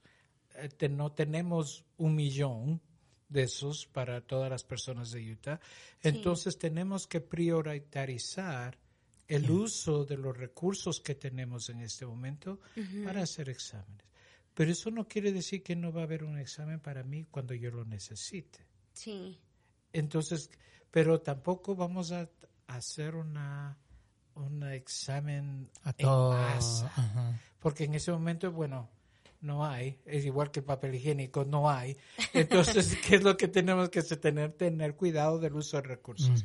eh, 0.57 0.69
te- 0.69 0.89
no 0.89 1.13
tenemos 1.13 1.85
un 1.99 2.15
millón 2.15 2.81
de 3.29 3.43
esos 3.43 3.87
para 3.87 4.21
todas 4.23 4.51
las 4.51 4.65
personas 4.65 5.11
de 5.11 5.33
Utah, 5.33 5.61
entonces 6.03 6.59
tenemos 6.59 7.07
que 7.07 7.21
priorizar 7.21 8.79
el 9.29 9.51
uso 9.51 10.05
de 10.05 10.17
los 10.17 10.37
recursos 10.37 11.01
que 11.01 11.15
tenemos 11.15 11.69
en 11.69 11.81
este 11.83 12.07
momento 12.07 12.61
para 13.05 13.23
hacer 13.23 13.51
exámenes. 13.51 14.07
Pero 14.55 14.73
eso 14.73 14.91
no 14.91 15.07
quiere 15.07 15.31
decir 15.31 15.63
que 15.63 15.77
no 15.77 15.93
va 15.93 16.01
a 16.01 16.05
haber 16.05 16.25
un 16.25 16.39
examen 16.39 16.81
para 16.81 17.05
mí 17.05 17.27
cuando 17.31 17.55
yo 17.55 17.71
lo 17.71 17.85
necesite. 17.85 18.67
Sí. 18.93 19.39
Entonces, 19.93 20.51
pero 20.91 21.21
tampoco 21.21 21.77
vamos 21.77 22.11
a 22.11 22.29
hacer 22.67 23.15
una 23.15 23.79
un 24.35 24.63
examen 24.63 25.69
A 25.83 25.95
en 25.97 26.07
masa, 26.07 27.39
porque 27.59 27.85
en 27.85 27.95
ese 27.95 28.13
momento, 28.13 28.51
bueno, 28.53 28.89
no 29.41 29.65
hay, 29.65 29.99
es 30.05 30.25
igual 30.25 30.51
que 30.51 30.61
el 30.61 30.67
papel 30.67 30.95
higiénico, 30.97 31.45
no 31.45 31.71
hay. 31.71 31.97
Entonces, 32.33 32.97
¿qué 33.07 33.17
es 33.17 33.23
lo 33.23 33.37
que 33.37 33.49
tenemos 33.49 33.89
que 33.91 34.01
hacer? 34.01 34.19
Tener, 34.19 34.53
tener 34.53 34.95
cuidado 34.97 35.39
del 35.39 35.55
uso 35.55 35.77
de 35.77 35.83
recursos. 35.85 36.45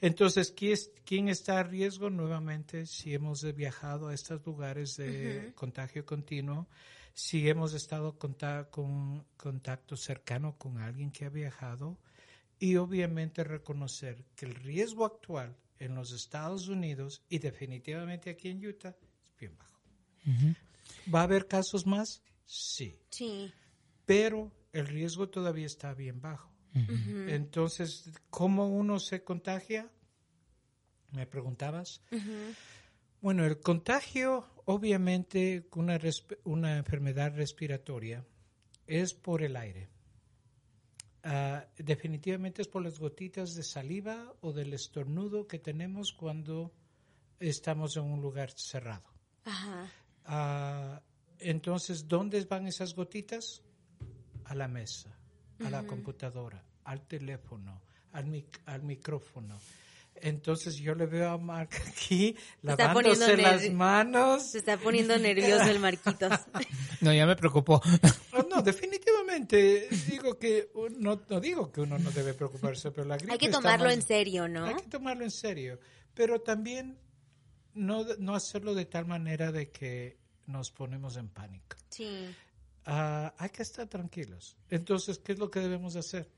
Entonces, 0.00 0.52
¿quién, 0.56 0.72
es- 0.72 0.90
quién 1.04 1.28
está 1.28 1.60
a 1.60 1.62
riesgo? 1.62 2.10
Nuevamente, 2.10 2.86
si 2.86 3.14
hemos 3.14 3.42
viajado 3.54 4.08
a 4.08 4.14
estos 4.14 4.44
lugares 4.44 4.96
de 4.96 5.52
contagio 5.54 6.04
continuo, 6.04 6.66
si 7.14 7.48
hemos 7.48 7.74
estado 7.74 8.18
conta- 8.18 8.68
con 8.70 9.24
contacto 9.36 9.96
cercano 9.96 10.56
con 10.58 10.78
alguien 10.78 11.10
que 11.12 11.26
ha 11.26 11.28
viajado, 11.28 11.98
y 12.58 12.76
obviamente 12.76 13.42
reconocer 13.44 14.24
que 14.36 14.46
el 14.46 14.54
riesgo 14.54 15.04
actual 15.04 15.56
en 15.80 15.94
los 15.96 16.12
Estados 16.12 16.68
Unidos 16.68 17.22
y 17.28 17.38
definitivamente 17.40 18.30
aquí 18.30 18.48
en 18.50 18.64
Utah 18.64 18.96
es 19.00 19.36
bien 19.38 19.56
bajo. 19.58 19.80
¿Va 21.12 21.20
a 21.20 21.24
haber 21.24 21.48
casos 21.48 21.86
más? 21.86 22.22
Sí, 22.44 22.98
Sí. 23.10 23.52
pero 24.06 24.50
el 24.72 24.86
riesgo 24.86 25.28
todavía 25.28 25.66
está 25.66 25.94
bien 25.94 26.20
bajo. 26.20 26.50
Entonces, 26.74 28.10
¿cómo 28.30 28.66
uno 28.68 28.98
se 28.98 29.22
contagia? 29.22 29.90
Me 31.10 31.26
preguntabas. 31.26 32.00
Bueno, 33.20 33.44
el 33.44 33.60
contagio, 33.60 34.46
obviamente, 34.64 35.68
una, 35.74 35.98
una 36.44 36.78
enfermedad 36.78 37.34
respiratoria 37.36 38.24
es 38.86 39.12
por 39.12 39.42
el 39.42 39.56
aire. 39.56 39.88
Ah, 41.24 41.66
definitivamente 41.76 42.62
es 42.62 42.68
por 42.68 42.82
las 42.82 42.98
gotitas 42.98 43.54
de 43.54 43.62
saliva 43.62 44.34
o 44.40 44.52
del 44.52 44.72
estornudo 44.74 45.46
que 45.46 45.58
tenemos 45.58 46.12
cuando 46.12 46.72
estamos 47.38 47.96
en 47.96 48.04
un 48.04 48.20
lugar 48.22 48.50
cerrado. 48.52 49.04
Ajá. 49.44 51.02
Entonces, 51.42 52.06
¿dónde 52.08 52.44
van 52.44 52.66
esas 52.66 52.94
gotitas? 52.94 53.62
A 54.44 54.54
la 54.54 54.68
mesa, 54.68 55.08
a 55.64 55.70
la 55.70 55.82
computadora, 55.84 56.62
al 56.84 57.06
teléfono, 57.06 57.80
al, 58.12 58.26
mic- 58.26 58.60
al 58.66 58.82
micrófono. 58.82 59.58
Entonces 60.16 60.76
yo 60.76 60.94
le 60.94 61.06
veo 61.06 61.30
a 61.30 61.38
Mark 61.38 61.70
aquí 61.88 62.36
lavándose 62.62 63.36
las 63.36 63.70
manos. 63.70 64.50
Se 64.50 64.58
está 64.58 64.76
poniendo 64.76 65.16
nervioso 65.18 65.64
el 65.70 65.78
Marquitos. 65.78 66.32
No, 67.00 67.12
ya 67.12 67.26
me 67.26 67.34
preocupó. 67.34 67.82
No, 68.48 68.62
definitivamente 68.62 69.88
digo 70.08 70.38
que 70.38 70.70
no, 70.98 71.20
no 71.28 71.40
digo 71.40 71.72
que 71.72 71.80
uno 71.80 71.98
no 71.98 72.12
debe 72.12 72.32
preocuparse, 72.34 72.92
pero 72.92 73.04
la 73.08 73.16
gripe 73.16 73.32
Hay 73.32 73.38
que 73.38 73.48
tomarlo 73.48 73.86
más- 73.86 73.94
en 73.94 74.02
serio, 74.02 74.46
¿no? 74.46 74.66
Hay 74.66 74.74
que 74.76 74.82
tomarlo 74.88 75.24
en 75.24 75.32
serio, 75.32 75.80
pero 76.14 76.40
también 76.42 76.96
no, 77.74 78.04
no 78.20 78.36
hacerlo 78.36 78.72
de 78.74 78.84
tal 78.84 79.06
manera 79.06 79.50
de 79.50 79.70
que 79.72 80.16
nos 80.46 80.70
ponemos 80.70 81.16
en 81.16 81.28
pánico. 81.28 81.76
Sí. 81.88 82.34
ah, 82.86 83.32
hay 83.38 83.50
que 83.50 83.62
estar 83.62 83.86
tranquilos. 83.88 84.56
Entonces, 84.70 85.18
¿qué 85.18 85.32
es 85.32 85.38
lo 85.38 85.50
que 85.50 85.60
debemos 85.60 85.94
hacer? 85.96 86.28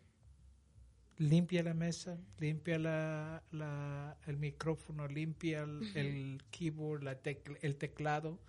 Limpia 1.18 1.62
la 1.62 1.74
mesa, 1.74 2.18
limpia 2.38 2.76
la, 2.78 3.42
la- 3.52 4.16
el 4.26 4.36
micrófono, 4.36 5.06
limpia 5.06 5.62
el, 5.62 5.96
el 5.96 6.42
keyboard, 6.50 7.04
la 7.04 7.22
tecla- 7.22 7.56
el 7.62 7.76
teclado, 7.76 8.40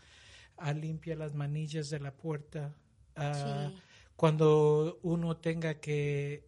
ah, 0.58 0.74
limpia 0.74 1.16
las 1.16 1.36
manillas 1.36 1.90
de 1.90 2.00
la 2.00 2.12
puerta. 2.12 2.76
ah, 3.16 3.70
Sí. 3.72 3.82
Cuando 4.16 4.98
uno 5.04 5.38
tenga 5.38 5.76
que 5.82 6.46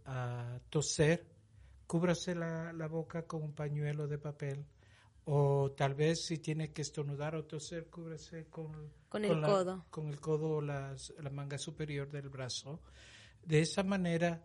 toser, 0.70 1.28
cúbrase 1.86 2.34
la, 2.34 2.72
la 2.74 2.88
boca 2.88 3.24
con 3.28 3.44
un 3.44 3.54
pañuelo 3.54 4.08
de 4.08 4.18
papel. 4.18 4.66
O 5.30 5.72
tal 5.76 5.94
vez 5.94 6.26
si 6.26 6.38
tiene 6.38 6.72
que 6.72 6.82
estornudar 6.84 7.36
o 7.36 7.44
toser, 7.44 7.88
cúbrase 7.90 8.46
con, 8.50 8.72
Con 9.10 9.26
el 9.26 9.42
la- 9.42 9.48
codo. 9.48 9.86
Con 9.90 10.08
el 10.08 10.20
codo 10.22 10.50
o 10.50 10.62
las- 10.62 11.14
la 11.20 11.30
manga 11.30 11.58
superior 11.58 12.10
del 12.10 12.30
brazo. 12.30 12.82
De 13.44 13.60
esa 13.60 13.84
manera 13.84 14.42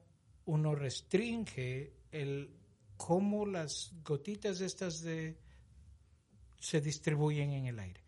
uno 0.47 0.75
restringe 0.75 1.93
el 2.11 2.51
cómo 2.97 3.47
las 3.47 3.93
gotitas 4.05 4.61
estas 4.61 5.01
de 5.03 5.37
se 6.59 6.81
distribuyen 6.81 7.53
en 7.53 7.67
el 7.67 7.79
aire. 7.79 8.01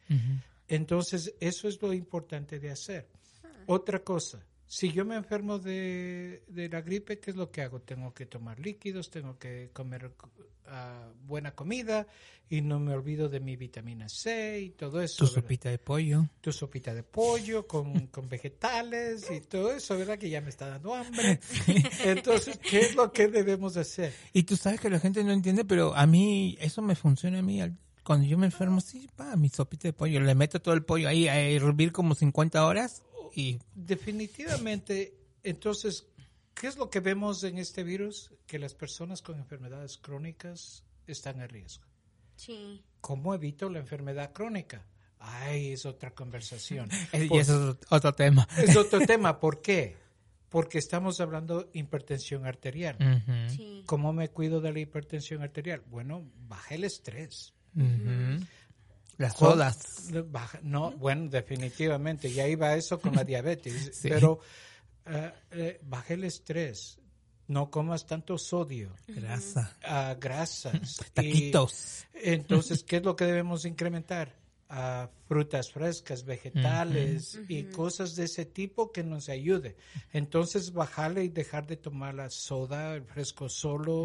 Entonces, 0.69 1.35
eso 1.41 1.69
es 1.69 1.81
lo 1.83 1.93
importante 1.93 2.59
de 2.59 2.71
hacer. 2.71 3.09
Otra 3.67 4.01
cosa, 4.03 4.45
si 4.75 4.91
yo 4.91 5.05
me 5.05 5.15
enfermo 5.15 5.61
de, 5.61 6.43
de 6.49 6.69
la 6.69 6.81
gripe, 6.81 7.21
¿qué 7.21 7.31
es 7.31 7.37
lo 7.37 7.49
que 7.53 7.63
hago? 7.63 7.81
Tengo 7.81 8.13
que 8.13 8.27
tomar 8.27 8.59
líquidos, 8.59 9.09
tengo 9.09 9.39
que 9.39 9.71
comer 9.73 10.11
ah, 10.67 11.13
buena 11.29 11.55
comida 11.55 12.09
y 12.49 12.61
no 12.61 12.81
me 12.81 12.93
olvido 12.93 13.29
de 13.29 13.39
mi 13.39 13.55
vitamina 13.55 14.09
C 14.09 14.61
y 14.61 14.71
todo 14.71 15.01
eso. 15.01 15.19
Tu 15.19 15.25
¿verdad? 15.27 15.43
sopita 15.43 15.69
de 15.69 15.79
pollo. 15.79 16.29
Tu 16.41 16.51
sopita 16.51 16.93
de 16.93 17.05
pollo 17.05 17.69
con, 17.69 18.07
con 18.09 18.29
vegetales 18.29 19.31
y 19.31 19.43
todo 19.43 19.71
eso, 19.71 19.97
¿verdad? 19.97 20.19
Que 20.19 20.29
ya 20.29 20.41
me 20.41 20.49
está 20.49 20.67
dando 20.67 20.93
hambre. 20.93 21.39
Entonces, 22.05 22.59
¿qué 22.59 22.81
es 22.81 22.97
lo 22.97 23.13
que 23.13 23.29
debemos 23.29 23.77
hacer? 23.77 24.13
Y 24.33 24.43
tú 24.43 24.57
sabes 24.57 24.81
que 24.81 24.91
la 24.91 24.99
gente 24.99 25.23
no 25.23 25.31
entiende, 25.31 25.65
pero 25.65 25.95
a 25.95 26.05
mí 26.09 26.59
eso 26.61 26.83
me 26.83 26.97
funciona 26.97 27.39
a 27.39 27.43
mí. 27.43 27.63
Cuando 28.03 28.27
yo 28.27 28.37
me 28.37 28.47
enfermo, 28.47 28.81
sí, 28.81 29.09
pa, 29.15 29.37
mi 29.37 29.51
sopita 29.51 29.87
de 29.87 29.93
pollo. 29.93 30.19
Le 30.19 30.35
meto 30.35 30.61
todo 30.61 30.75
el 30.75 30.83
pollo 30.85 31.09
ahí 31.09 31.29
a 31.29 31.39
hervir 31.39 31.93
como 31.93 32.17
50 32.17 32.67
horas 32.67 33.05
y 33.35 33.59
Definitivamente, 33.75 35.15
entonces, 35.43 36.07
¿qué 36.55 36.67
es 36.69 36.77
lo 36.77 36.91
que 36.91 37.01
vemos 37.01 37.43
en 37.45 37.59
este 37.59 37.83
virus? 37.85 38.33
Que 38.47 38.59
las 38.59 38.75
personas 38.75 39.23
con 39.23 39.39
enfermedades 39.39 39.99
crónicas 39.99 40.85
están 41.07 41.41
a 41.41 41.47
riesgo. 41.47 41.85
Sí. 42.37 42.83
¿Cómo 43.01 43.35
evito 43.35 43.69
la 43.71 43.79
enfermedad 43.81 44.33
crónica? 44.33 44.87
Ay, 45.19 45.73
es 45.73 45.87
otra 45.87 46.11
conversación. 46.13 46.89
y 47.13 47.29
Por- 47.29 47.41
es 47.41 47.49
otro 47.51 48.13
tema. 48.13 48.47
es 48.59 48.77
otro 48.77 49.01
tema. 49.07 49.39
¿Por 49.41 49.61
qué? 49.63 49.97
Porque 50.49 50.79
estamos 50.79 51.21
hablando 51.21 51.69
hipertensión 51.73 52.47
arterial. 52.47 52.97
Sí. 53.49 53.83
¿Cómo 53.87 54.13
me 54.13 54.29
cuido 54.31 54.61
de 54.61 54.73
la 54.73 54.79
hipertensión 54.81 55.43
arterial? 55.43 55.83
Bueno, 55.91 56.25
baja 56.47 56.75
el 56.77 56.85
estrés. 56.85 57.53
Las 59.19 59.37
sodas. 59.37 60.11
No, 60.63 60.91
bueno, 60.93 61.29
definitivamente. 61.31 62.33
Ya 62.33 62.47
iba 62.49 62.75
eso 62.75 63.01
con 63.01 63.15
la 63.15 63.25
diabetes. 63.25 63.91
Sí. 63.95 64.09
Pero 64.09 64.41
eh, 65.07 65.81
baja 65.83 66.15
el 66.15 66.25
estrés. 66.25 66.99
No 67.47 67.71
comas 67.71 68.07
tanto 68.07 68.39
sodio, 68.39 68.89
Grasa. 69.07 69.77
ah, 69.85 70.17
grasas. 70.19 70.99
y- 71.11 71.11
Taquitos. 71.13 72.07
entonces, 72.15 72.83
¿qué 72.85 72.97
es 72.97 73.03
lo 73.05 73.15
que 73.15 73.27
debemos 73.27 73.67
incrementar? 73.67 74.35
Frutas 75.29 75.71
frescas, 75.71 76.25
vegetales 76.25 77.39
y 77.49 77.65
cosas 77.65 78.17
de 78.17 78.25
ese 78.25 78.45
tipo 78.45 78.91
que 78.93 79.03
nos 79.05 79.29
ayude. 79.29 79.77
Entonces, 80.13 80.73
bajarle 80.73 81.25
y 81.25 81.29
dejar 81.29 81.67
de 81.67 81.77
tomar 81.77 82.15
la 82.15 82.29
soda, 82.31 82.95
el 82.95 83.05
fresco 83.05 83.49
solo 83.49 84.05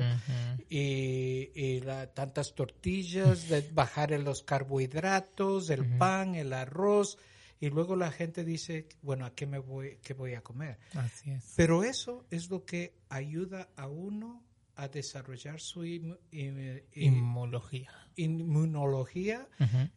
y, 0.69 1.49
y 1.55 1.79
la- 1.81 2.07
tantas 2.13 2.53
tortillas, 2.53 3.47
de 3.49 3.61
bajar 3.73 4.11
en 4.13 4.23
los 4.23 4.43
carbohidratos, 4.43 5.69
el 5.69 5.97
pan, 5.97 6.35
el 6.35 6.53
arroz. 6.53 7.17
Y 7.61 7.69
luego 7.69 7.95
la 7.95 8.11
gente 8.11 8.43
dice, 8.45 8.87
bueno, 9.01 9.25
¿a 9.25 9.35
qué 9.35 9.45
me 9.45 9.59
voy, 9.59 9.97
qué 10.01 10.13
voy 10.13 10.33
a 10.33 10.41
comer? 10.41 10.77
Así 10.93 11.31
es. 11.31 11.53
Pero 11.57 11.83
eso 11.83 12.25
es 12.31 12.49
lo 12.49 12.63
que 12.63 12.93
ayuda 13.09 13.67
a 13.75 13.87
uno 13.87 14.43
a 14.75 14.87
desarrollar 14.87 15.59
su 15.59 15.83
im- 15.83 16.17
im- 16.31 16.83
im- 16.93 17.13
Inmunología. 17.17 17.91
Inmunología 18.19 19.47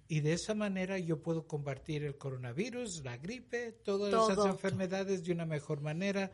y 0.08 0.20
de 0.20 0.32
esa 0.32 0.54
manera 0.54 0.98
yo 0.98 1.20
puedo 1.20 1.46
combatir 1.46 2.04
el 2.04 2.16
coronavirus, 2.16 3.02
la 3.04 3.16
gripe, 3.16 3.72
todas 3.84 4.12
esas 4.12 4.36
Todo. 4.36 4.48
enfermedades 4.48 5.24
de 5.24 5.32
una 5.32 5.44
mejor 5.44 5.80
manera. 5.80 6.30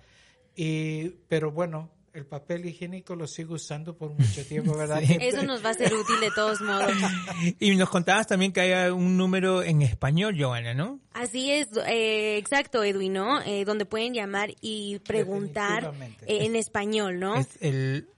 Y, 0.54 1.10
pero 1.28 1.50
bueno, 1.52 1.90
el 2.12 2.26
papel 2.26 2.66
higiénico 2.66 3.14
lo 3.14 3.26
sigo 3.26 3.54
usando 3.54 3.96
por 3.96 4.10
mucho 4.10 4.44
tiempo, 4.44 4.74
¿verdad? 4.76 5.00
Sí. 5.06 5.16
Eso 5.20 5.42
nos 5.44 5.64
va 5.64 5.70
a 5.70 5.74
ser 5.74 5.92
útil 5.94 6.20
de 6.20 6.30
todos 6.34 6.60
modos. 6.60 6.92
Y 7.60 7.76
nos 7.76 7.88
contabas 7.88 8.26
también 8.26 8.52
que 8.52 8.60
hay 8.60 8.90
un 8.90 9.16
número 9.16 9.62
en 9.62 9.82
español, 9.82 10.36
Joana, 10.38 10.74
¿no? 10.74 11.00
Así 11.12 11.50
es, 11.50 11.68
eh, 11.86 12.36
exacto, 12.36 12.82
Edwin, 12.82 13.12
¿no? 13.12 13.40
Eh, 13.42 13.64
donde 13.64 13.84
pueden 13.84 14.14
llamar 14.14 14.50
y 14.60 14.98
preguntar 15.00 15.92
eh, 16.26 16.44
en 16.44 16.56
español, 16.56 17.20
¿no? 17.20 17.36
Es 17.36 17.56
el 17.60 18.08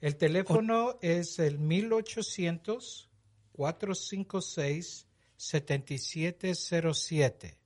El 0.00 0.16
teléfono 0.16 0.98
es 1.00 1.38
el 1.38 1.58
1800 1.58 3.08
456 3.52 5.06
7707. 5.36 7.58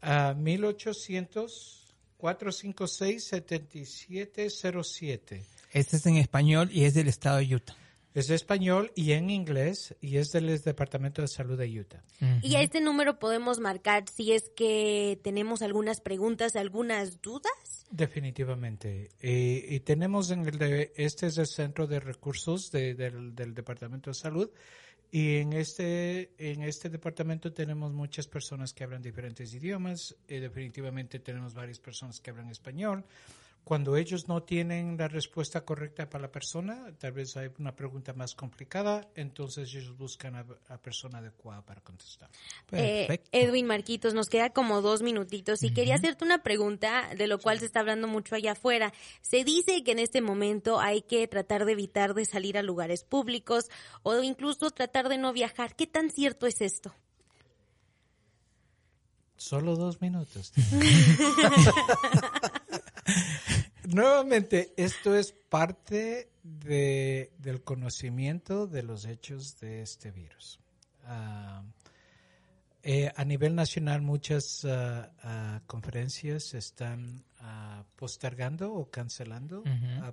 Ah, 0.00 0.34
1800 0.36 1.96
456 2.16 3.24
7707. 3.24 5.44
Este 5.72 5.96
es 5.96 6.06
en 6.06 6.16
español 6.16 6.70
y 6.72 6.84
es 6.84 6.94
del 6.94 7.08
estado 7.08 7.38
de 7.38 7.54
Utah. 7.54 7.76
Es 8.14 8.28
de 8.28 8.34
español 8.34 8.92
y 8.94 9.12
en 9.12 9.30
inglés 9.30 9.94
y 10.00 10.18
es 10.18 10.32
del 10.32 10.60
Departamento 10.60 11.22
de 11.22 11.28
Salud 11.28 11.58
de 11.58 11.80
Utah. 11.80 12.02
Y 12.42 12.56
a 12.56 12.62
este 12.62 12.80
número 12.80 13.18
podemos 13.18 13.58
marcar 13.58 14.04
si 14.08 14.32
es 14.32 14.50
que 14.54 15.18
tenemos 15.22 15.62
algunas 15.62 16.00
preguntas, 16.00 16.54
algunas 16.56 17.22
dudas. 17.22 17.86
Definitivamente. 17.90 19.10
Y, 19.22 19.74
y 19.74 19.80
tenemos 19.80 20.30
en 20.30 20.46
el 20.46 20.58
de, 20.58 20.92
este 20.96 21.26
es 21.26 21.38
el 21.38 21.46
centro 21.46 21.86
de 21.86 22.00
recursos 22.00 22.70
de- 22.70 22.94
del, 22.94 23.34
del 23.34 23.54
Departamento 23.54 24.10
de 24.10 24.14
Salud 24.14 24.50
y 25.10 25.36
en 25.36 25.52
este 25.52 26.32
en 26.38 26.62
este 26.62 26.88
departamento 26.88 27.52
tenemos 27.52 27.92
muchas 27.92 28.26
personas 28.28 28.72
que 28.72 28.84
hablan 28.84 29.02
diferentes 29.02 29.52
idiomas. 29.54 30.14
y 30.28 30.36
definitivamente 30.36 31.18
tenemos 31.18 31.54
varias 31.54 31.78
personas 31.80 32.20
que 32.20 32.30
hablan 32.30 32.50
español. 32.50 33.04
Cuando 33.64 33.96
ellos 33.96 34.26
no 34.26 34.42
tienen 34.42 34.96
la 34.98 35.06
respuesta 35.06 35.64
correcta 35.64 36.10
para 36.10 36.22
la 36.22 36.32
persona, 36.32 36.92
tal 36.98 37.12
vez 37.12 37.36
hay 37.36 37.48
una 37.60 37.76
pregunta 37.76 38.12
más 38.12 38.34
complicada, 38.34 39.08
entonces 39.14 39.72
ellos 39.72 39.96
buscan 39.96 40.34
a 40.34 40.44
la 40.68 40.78
persona 40.78 41.18
adecuada 41.18 41.62
para 41.62 41.80
contestar. 41.80 42.28
Eh, 42.72 43.04
Perfecto. 43.06 43.30
Edwin 43.30 43.66
Marquitos, 43.66 44.14
nos 44.14 44.28
queda 44.28 44.50
como 44.50 44.82
dos 44.82 45.02
minutitos 45.02 45.62
y 45.62 45.72
quería 45.72 45.94
hacerte 45.94 46.24
una 46.24 46.42
pregunta 46.42 47.14
de 47.16 47.28
lo 47.28 47.38
cual 47.38 47.60
se 47.60 47.66
está 47.66 47.80
hablando 47.80 48.08
mucho 48.08 48.34
allá 48.34 48.52
afuera. 48.52 48.92
Se 49.20 49.44
dice 49.44 49.84
que 49.84 49.92
en 49.92 50.00
este 50.00 50.20
momento 50.20 50.80
hay 50.80 51.02
que 51.02 51.28
tratar 51.28 51.64
de 51.64 51.72
evitar 51.72 52.14
de 52.14 52.24
salir 52.24 52.58
a 52.58 52.62
lugares 52.62 53.04
públicos 53.04 53.70
o 54.02 54.20
incluso 54.22 54.72
tratar 54.72 55.08
de 55.08 55.18
no 55.18 55.32
viajar. 55.32 55.76
¿Qué 55.76 55.86
tan 55.86 56.10
cierto 56.10 56.48
es 56.48 56.60
esto? 56.60 56.92
Solo 59.36 59.76
dos 59.76 60.00
minutos. 60.00 60.52
Nuevamente, 63.92 64.72
esto 64.76 65.14
es 65.16 65.32
parte 65.32 66.30
de, 66.42 67.32
del 67.38 67.62
conocimiento 67.62 68.66
de 68.66 68.82
los 68.82 69.04
hechos 69.04 69.58
de 69.60 69.82
este 69.82 70.10
virus. 70.10 70.58
Ah, 71.04 71.62
eh, 72.84 73.12
a 73.14 73.24
nivel 73.24 73.54
nacional, 73.54 74.02
muchas 74.02 74.64
ah, 74.64 75.60
conferencias 75.66 76.44
se 76.48 76.58
están 76.58 77.22
postergando 77.96 78.72
o 78.72 78.88
cancelando 78.88 79.62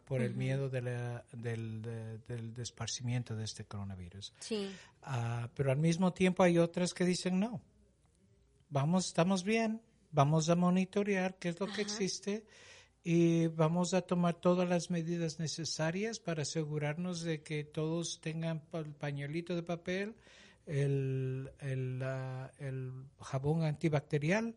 por 0.05 0.21
el 0.21 0.33
miedo 0.35 0.67
de 0.69 0.81
la- 0.81 1.23
del, 1.31 1.81
de- 1.81 2.17
del 2.27 2.53
esparcimiento 2.59 3.35
de 3.35 3.43
este 3.45 3.65
coronavirus. 3.65 4.33
Sí. 4.39 4.69
Pero 5.55 5.71
al 5.71 5.77
mismo 5.77 6.11
tiempo 6.11 6.41
hay 6.43 6.57
otras 6.57 6.93
que 6.93 7.05
dicen 7.05 7.39
no. 7.39 7.61
Vamos, 8.71 9.07
estamos 9.07 9.43
bien, 9.43 9.81
vamos 10.11 10.49
a 10.49 10.55
monitorear 10.55 11.35
qué 11.39 11.49
es 11.49 11.59
lo 11.59 11.67
que 11.67 11.81
existe 11.81 12.43
y 13.11 13.47
vamos 13.47 13.95
a 13.95 14.03
tomar 14.03 14.35
todas 14.35 14.69
las 14.69 14.91
medidas 14.91 15.39
necesarias 15.39 16.19
para 16.19 16.43
asegurarnos 16.43 17.23
de 17.23 17.41
que 17.41 17.63
todos 17.63 18.21
tengan 18.21 18.61
el 18.71 18.93
pañuelito 18.93 19.55
de 19.55 19.63
papel, 19.63 20.13
el, 20.67 21.49
el, 21.57 22.03
el 22.59 22.91
jabón 23.19 23.63
antibacterial 23.63 24.55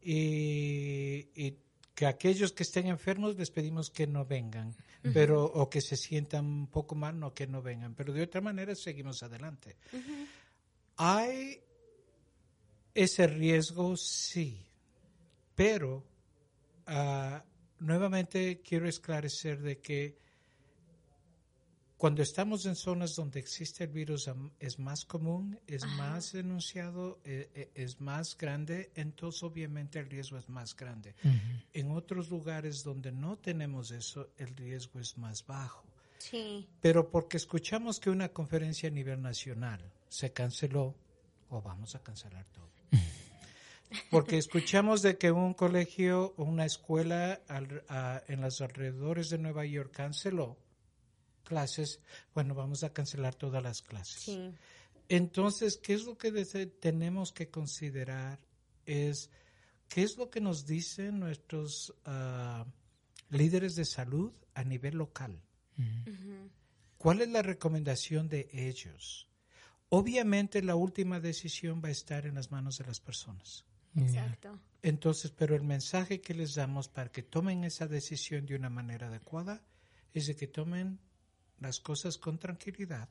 y, 0.00 1.28
y 1.34 1.58
que 1.94 2.06
aquellos 2.06 2.52
que 2.52 2.62
estén 2.62 2.86
enfermos 2.86 3.36
les 3.36 3.50
pedimos 3.50 3.90
que 3.90 4.06
no 4.06 4.24
vengan, 4.24 4.74
pero 5.12 5.44
o 5.44 5.68
que 5.68 5.82
se 5.82 5.98
sientan 5.98 6.46
un 6.46 6.66
poco 6.68 6.94
mal, 6.94 7.20
no 7.20 7.34
que 7.34 7.46
no 7.46 7.60
vengan, 7.60 7.94
pero 7.94 8.14
de 8.14 8.22
otra 8.22 8.40
manera 8.40 8.74
seguimos 8.74 9.22
adelante. 9.22 9.76
Hay 10.96 11.60
ese 12.94 13.26
riesgo, 13.26 13.94
sí, 13.98 14.64
pero 15.54 16.02
ah, 16.86 17.44
nuevamente 17.80 18.60
quiero 18.60 18.88
esclarecer 18.88 19.60
de 19.60 19.78
que 19.78 20.16
cuando 22.00 22.22
estamos 22.22 22.64
en 22.64 22.76
zonas 22.76 23.14
donde 23.14 23.40
existe 23.40 23.84
el 23.84 23.90
virus 23.90 24.30
es 24.58 24.78
más 24.78 25.04
común, 25.04 25.60
es 25.66 25.84
más 25.98 26.32
denunciado, 26.32 27.20
eh, 27.24 27.50
eh, 27.54 27.70
es 27.74 28.00
más 28.00 28.38
grande, 28.38 28.90
entonces 28.94 29.42
obviamente 29.42 29.98
el 29.98 30.08
riesgo 30.08 30.38
es 30.38 30.48
más 30.48 30.74
grande. 30.74 31.14
En 31.74 31.90
otros 31.90 32.30
lugares 32.30 32.82
donde 32.84 33.12
no 33.12 33.36
tenemos 33.36 33.90
eso, 33.90 34.30
el 34.38 34.56
riesgo 34.56 34.98
es 34.98 35.18
más 35.18 35.44
bajo. 35.44 35.84
Sí. 36.16 36.66
Pero 36.80 37.10
porque 37.10 37.36
escuchamos 37.36 38.00
que 38.00 38.08
una 38.08 38.30
conferencia 38.30 38.88
a 38.88 38.92
nivel 38.92 39.20
nacional 39.20 39.92
se 40.08 40.32
canceló, 40.32 40.94
o 41.50 41.60
vamos 41.60 41.94
a 41.96 42.02
cancelar 42.02 42.46
todo. 42.46 42.79
Porque 44.10 44.38
escuchamos 44.38 45.02
de 45.02 45.18
que 45.18 45.30
un 45.32 45.54
colegio 45.54 46.34
o 46.36 46.44
una 46.44 46.64
escuela 46.64 47.40
al- 47.48 47.84
a- 47.88 48.22
en 48.28 48.40
los 48.40 48.60
alrededores 48.60 49.30
de 49.30 49.38
Nueva 49.38 49.64
York 49.66 49.92
canceló 49.92 50.58
clases, 51.44 52.00
bueno, 52.34 52.54
vamos 52.54 52.84
a 52.84 52.92
cancelar 52.92 53.34
todas 53.34 53.62
las 53.62 53.82
clases. 53.82 54.22
Sí. 54.22 54.52
Entonces, 55.08 55.76
¿qué 55.82 55.94
es 55.94 56.04
lo 56.04 56.16
que 56.16 56.30
tenemos 56.66 57.32
que 57.32 57.50
considerar? 57.50 58.38
Es 58.86 59.30
qué 59.88 60.02
es 60.02 60.16
lo 60.16 60.30
que 60.30 60.40
nos 60.40 60.66
dicen 60.66 61.18
nuestros 61.18 61.92
ah, 62.04 62.64
líderes 63.30 63.74
de 63.74 63.84
salud 63.84 64.32
a 64.54 64.62
nivel 64.62 64.96
local. 64.96 65.42
¿Cuál 66.98 67.22
es 67.22 67.28
la 67.28 67.42
recomendación 67.42 68.28
de 68.28 68.48
ellos? 68.52 69.26
Obviamente 69.88 70.62
la 70.62 70.76
última 70.76 71.18
decisión 71.18 71.80
va 71.82 71.88
a 71.88 71.92
estar 71.92 72.26
en 72.26 72.36
las 72.36 72.52
manos 72.52 72.78
de 72.78 72.84
las 72.84 73.00
personas. 73.00 73.64
Exacto. 73.96 74.58
Entonces, 74.82 75.30
pero 75.30 75.54
el 75.54 75.62
mensaje 75.62 76.20
que 76.20 76.34
les 76.34 76.54
damos 76.54 76.88
para 76.88 77.10
que 77.10 77.22
tomen 77.22 77.64
esa 77.64 77.86
decisión 77.86 78.46
de 78.46 78.54
una 78.54 78.70
manera 78.70 79.08
adecuada 79.08 79.62
es 80.14 80.26
de 80.26 80.36
que 80.36 80.46
tomen 80.46 80.98
las 81.58 81.80
cosas 81.80 82.16
con 82.18 82.38
tranquilidad 82.38 83.08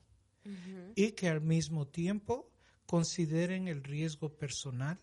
y 0.94 1.12
que 1.12 1.28
al 1.28 1.40
mismo 1.40 1.86
tiempo 1.86 2.50
consideren 2.86 3.68
el 3.68 3.84
riesgo 3.84 4.36
personal 4.36 4.98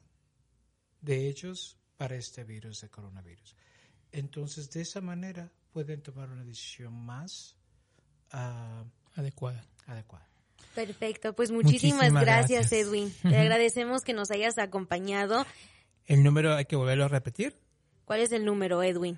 de 1.02 1.28
ellos 1.28 1.78
para 1.96 2.16
este 2.16 2.44
virus 2.44 2.82
de 2.82 2.90
coronavirus. 2.90 3.56
Entonces, 4.12 4.70
de 4.72 4.82
esa 4.82 5.00
manera 5.00 5.52
pueden 5.72 6.02
tomar 6.02 6.30
una 6.30 6.44
decisión 6.44 6.94
más 6.94 7.56
ah, 8.32 8.84
Adecuada. 9.16 9.66
adecuada. 9.86 10.27
Perfecto, 10.78 11.34
pues 11.34 11.50
muchísimas, 11.50 12.12
Muchísimas 12.12 12.24
gracias, 12.24 12.70
gracias. 12.70 12.88
Edwin. 12.88 13.12
Te 13.24 13.36
agradecemos 13.36 14.04
que 14.04 14.14
nos 14.14 14.30
hayas 14.30 14.60
acompañado. 14.60 15.44
El 16.06 16.24
número 16.24 16.54
hay 16.54 16.66
que 16.66 16.76
volverlo 16.76 17.06
a 17.06 17.08
repetir. 17.08 17.56
¿Cuál 18.06 18.20
es 18.20 18.32
el 18.32 18.46
número, 18.46 18.84
Edwin? 18.84 19.18